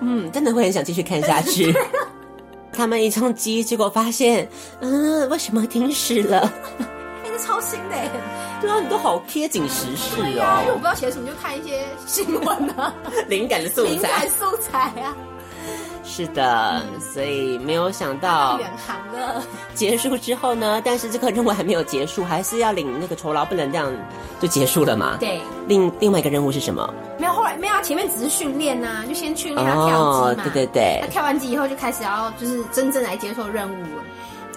[0.00, 1.74] 嗯，真的会很想继续看下去。
[2.74, 4.46] 他们一冲击，结果发现，
[4.80, 6.52] 嗯，为什么停驶了？
[7.24, 7.96] 哎，这超新的，
[8.60, 10.42] 对啊，你都好贴紧时事哦。
[10.42, 12.94] 啊、因为我不知道写什么，就看一些新闻啊，
[13.28, 15.16] 灵感的素材，灵感素材啊。
[16.04, 19.42] 是的，所以没有想到远航了。
[19.74, 23.92] 结束之后呢，但是这个任务还没有结束，还是要领那个酬劳，不能这样
[24.40, 25.16] 就结束了嘛？
[25.18, 25.40] 对。
[25.66, 26.88] 另另外一个任务是什么？
[27.18, 29.98] 没有，后来没有，前面只是训练呐，就先训练他跳机嘛。
[29.98, 30.98] 哦，对对对。
[31.02, 34.02] 他跳完机以后就开始要就是真正来接受任务了。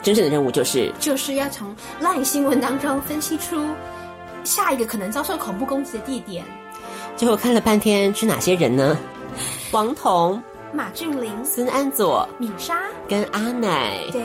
[0.02, 3.62] 真正的任务就是就是要从 LINE 新闻当中分析出
[4.46, 6.46] 下一个可能遭受恐怖攻击的地点。
[7.18, 8.98] 结果看了半天是哪些人呢？
[9.72, 10.42] 王彤。
[10.74, 12.76] 马俊麟、孙安佐、米莎
[13.08, 14.00] 跟阿奶。
[14.12, 14.22] 对，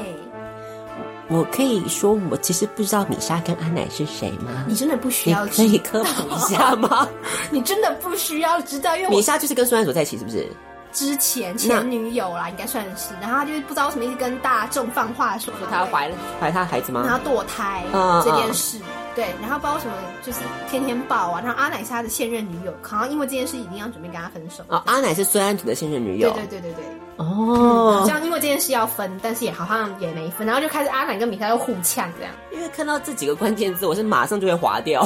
[1.28, 4.64] 我可以说我其实不知道米莎跟阿奶是谁吗？
[4.68, 7.08] 你真的不需要，可以科普一下吗？
[7.50, 10.46] 你真的不需要知道，因为米莎就是跟孙安佐在一起，是不是？
[10.92, 13.14] 之前前女友啦，应该算是。
[13.20, 17.02] 然后他就是不知道什么意思跟大众放话说，说他怀了怀他孩子吗？
[17.04, 17.84] 然后堕胎
[18.24, 18.78] 这件事。
[18.78, 19.94] 嗯嗯对，然后包括什么，
[20.24, 21.40] 就是天天抱啊。
[21.44, 24.64] 然后阿奶是他的现任女友，好像因为这件事一定要准备跟他分手。
[24.68, 26.30] 哦，阿奶是孙安佐的现任女友。
[26.32, 26.84] 对对对对对。
[27.16, 32.32] 哦，这样因为这件事要分，但是也好像也没分，然后就开始阿奶跟米莎又互呛这样。
[32.52, 35.02] 因为看到这几个关键字，我是马上就会划掉。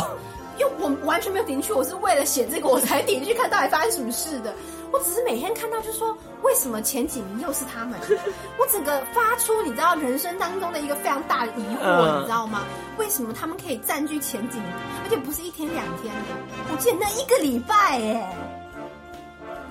[0.59, 4.53] 因为我完全没有点进去，我是为了写这个我才点进去看到底发生什么事的。
[4.91, 7.99] 我只是每天看到就说，为什么前几名又是他们？
[8.59, 12.65] 我整个发出你知道人生当中的一个非常大的疑惑，呃、你知道吗？
[12.99, 14.67] 为什么他们可以占据前几名，
[15.05, 16.35] 而且不是一天两天的？
[16.73, 18.29] 我记得那一个礼拜耶，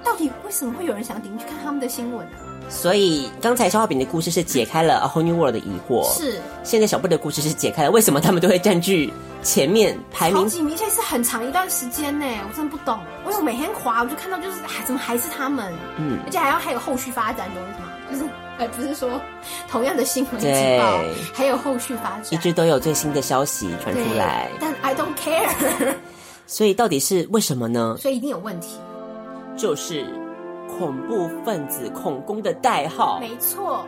[0.03, 2.46] 到底为什么会有人想点进去看他们的新闻呢、啊？
[2.69, 9.11] 所以刚才消化饼的故事是解开了 A Whole New World 的疑惑，是现在小布的故事是解开了为什么他们都会占据
[9.41, 12.99] 前面排名，好几名，而且是很长一段时间呢，我真的不懂。
[13.25, 17.89] 我有每天滑，我就看到就是还怎么还是他们，嗯，而且还要还有后续发展，懂我意思吗？
[18.11, 19.09] 就是哎，不是说
[19.69, 20.99] 同样的新闻情报，
[21.33, 25.93] 还有后续发展，一直都有最新的消息传出来，但 I don't care。
[26.45, 27.95] 所以到底是为什么呢？
[27.99, 28.75] 所以一定有问题，
[29.55, 30.05] 就是。
[30.67, 33.85] 恐怖分子恐攻的代号，没错。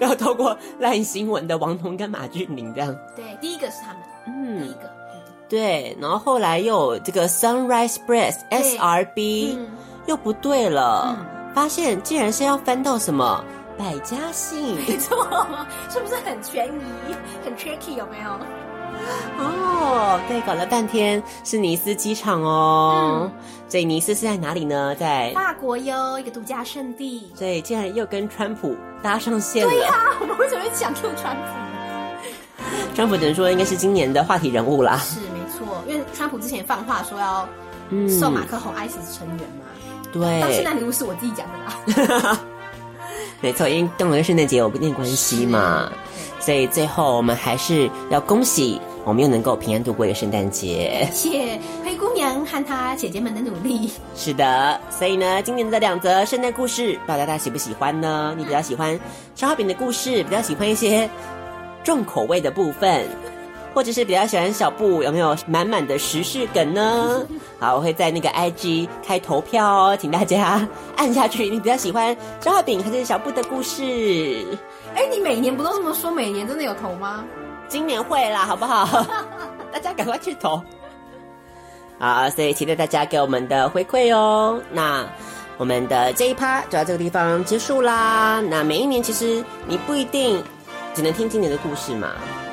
[0.00, 5.96] 然后透过烂新闻的王彤跟马俊麟这样，对，第一个是他们，嗯，第一个，嗯、对。
[6.00, 9.68] 然后后来又有这个 Sunrise Press SRB，、嗯、
[10.06, 13.44] 又不对了，嗯、发现竟然是要翻到什么
[13.78, 15.16] 百家姓，没错，
[15.88, 17.14] 是不是很悬疑、
[17.44, 17.94] 很 tricky？
[17.96, 18.30] 有没有？
[19.38, 23.30] 哦，对，搞了半天是尼斯机场哦。
[23.32, 23.32] 嗯
[23.68, 24.94] 所以尼斯是在哪里呢？
[24.94, 27.30] 在法国哟，一个度假胜地。
[27.34, 29.70] 所以竟然又跟川普搭上线了。
[29.70, 32.64] 对呀、啊，我们为什么会讲 Q 川普？
[32.96, 34.96] 川普只能说应该是今年的话题人物啦。
[34.96, 37.46] 是没错，因为川普之前放话说要
[38.08, 39.66] 送马克宏 ISIS 成员嘛。
[40.14, 40.40] 对。
[40.40, 41.58] 到现在礼物是我自己讲的
[42.24, 42.40] 啦。
[43.40, 45.90] 没错，因为跟我跟圣诞节有一定关系嘛。
[46.40, 48.80] 所以最后我们还是要恭喜。
[49.04, 53.90] 我们又能够平安度过一个圣诞节，谢灰姑娘和她姐姐们的努力。
[54.14, 58.34] 是的，所以呢，今年的两则圣诞故事，不知道大家喜不喜欢呢？
[58.36, 59.00] 你比较喜欢
[59.34, 61.08] 消化饼的故事，比较喜欢一些
[61.82, 63.06] 重口味的部分，
[63.78, 67.24] 或者是比较喜欢小布有没有满满的时事梗呢？
[67.60, 70.66] 好，我会在那个 IG 开投票哦，请大家
[70.96, 71.48] 按下去。
[71.48, 74.44] 你比较喜欢消化饼还是小布的故事？
[74.96, 76.10] 哎，你每年不都这么说？
[76.10, 77.24] 每年真的有投吗？
[77.68, 79.06] 今年会啦，好不好？
[79.70, 80.60] 大家赶快去投。
[82.00, 84.60] 好，所以期待大家给我们的回馈哦。
[84.72, 85.06] 那
[85.56, 88.40] 我们的这一趴就到这个地方结束啦。
[88.40, 90.42] 那每一年其实你不一定
[90.94, 92.08] 只能听今年的故事嘛。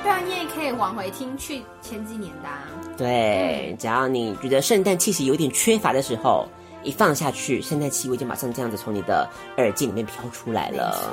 [0.05, 2.61] 对啊，你也可以往回听去前几年的啊。
[2.95, 6.47] 对，只要你觉得圣诞气息有点缺乏的时候，
[6.83, 9.27] 一放下去，圣诞气味就马上这样子从你的
[9.57, 11.11] 耳机里面飘出来了。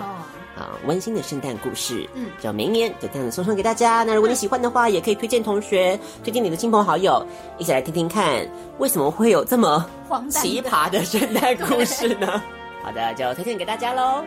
[0.54, 4.02] 啊，温馨的圣诞故事，嗯，就明年就这样子送上给大家。
[4.02, 7.26] 那如果你喜欢的话，也可以推荐同学，推荐你的亲朋好友，
[7.56, 9.88] 一起来听听看，为什么会有这么
[10.28, 12.42] 奇葩的圣诞故事呢？
[12.84, 14.22] 好的，就推荐给大家喽。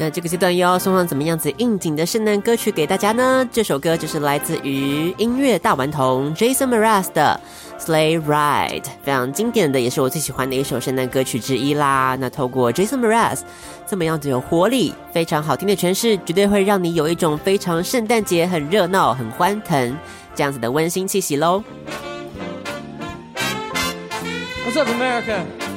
[0.00, 3.46] 那这个阶段又要送上怎么样子应景的圣诞歌曲给大家呢？
[3.52, 7.38] 这首歌就是来自于音乐大顽童 Jason Mraz 的
[7.84, 12.16] 《Sleigh Ride》，非常经典的，也是我最喜欢的一首圣诞歌曲之一啦。
[12.18, 13.40] 那透过 Jason Mraz
[13.86, 19.94] 这么样子有活力、非常好听的诠释，绝对会让你有一种非常圣诞节很热闹、很欢腾
[20.34, 21.62] 这样子的温馨气息喽。
[24.64, 25.69] What's up, America?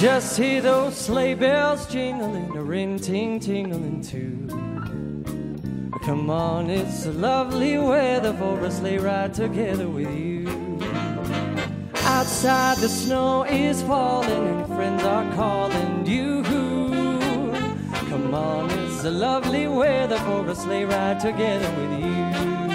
[0.00, 4.46] Just hear those sleigh bells jingling, a ring ting tingling too.
[6.04, 10.46] Come on, it's a lovely weather for a sleigh ride together with you.
[12.02, 16.42] Outside the snow is falling and friends are calling you.
[18.10, 22.65] Come on, it's a lovely weather for a sleigh ride together with you.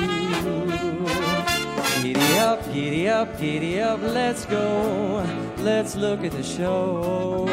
[2.32, 5.22] Giddy up, giddy up, giddy up, let's go.
[5.58, 7.44] let's look at the show.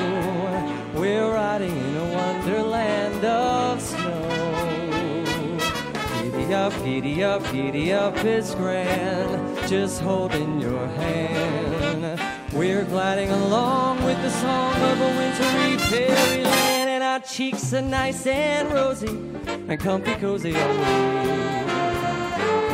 [0.95, 5.59] We're riding in a wonderland of snow.
[6.23, 12.21] Giddy up, giddy up, giddy up, it's grand, just holding your hand.
[12.53, 18.25] We're gliding along with the song of a wintry fairyland, and our cheeks are nice
[18.29, 21.68] and rosy, and comfy cozy are.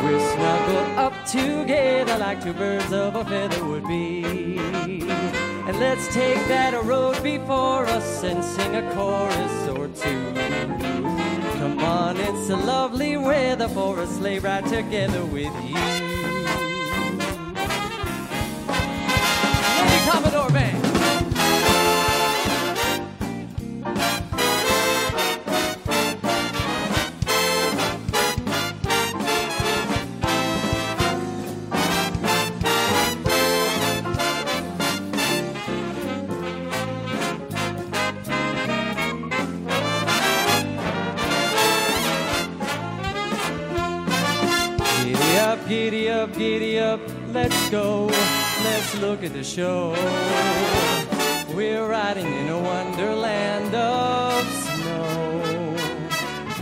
[0.05, 4.23] We're snuggled up together like two birds of a feather would be.
[5.67, 10.31] And let's take that road before us and sing a chorus or two.
[11.57, 15.73] Come on, it's a lovely weather for a sleigh ride together with you.
[19.81, 20.84] Lady Commodore Band.
[49.29, 49.91] The show.
[51.55, 55.75] We're riding in a wonderland of snow.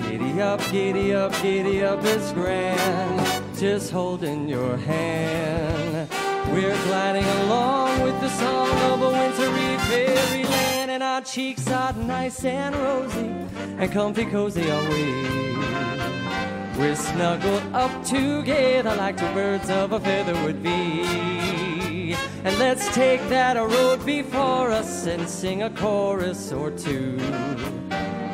[0.07, 3.57] Giddy up, giddy up, giddy up, it's grand.
[3.57, 6.09] Just holding your hand.
[6.51, 12.45] We're gliding along with the song of a wintry fairyland, and our cheeks are nice
[12.45, 13.32] and rosy,
[13.78, 15.34] and comfy cozy are we.
[16.78, 21.62] We're snuggled up together like two birds of a feather would be.
[22.43, 27.18] And let's take that road before us and sing a chorus or two.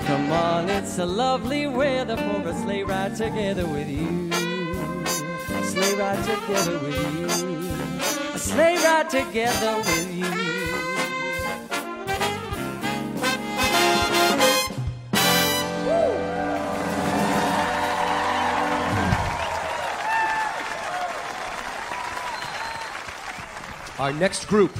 [0.05, 4.29] Come on, it's a lovely weather for a sleigh ride together with you.
[4.31, 8.33] A sleigh ride together with you.
[8.33, 10.48] A sleigh ride together with you.
[23.99, 24.71] Our next group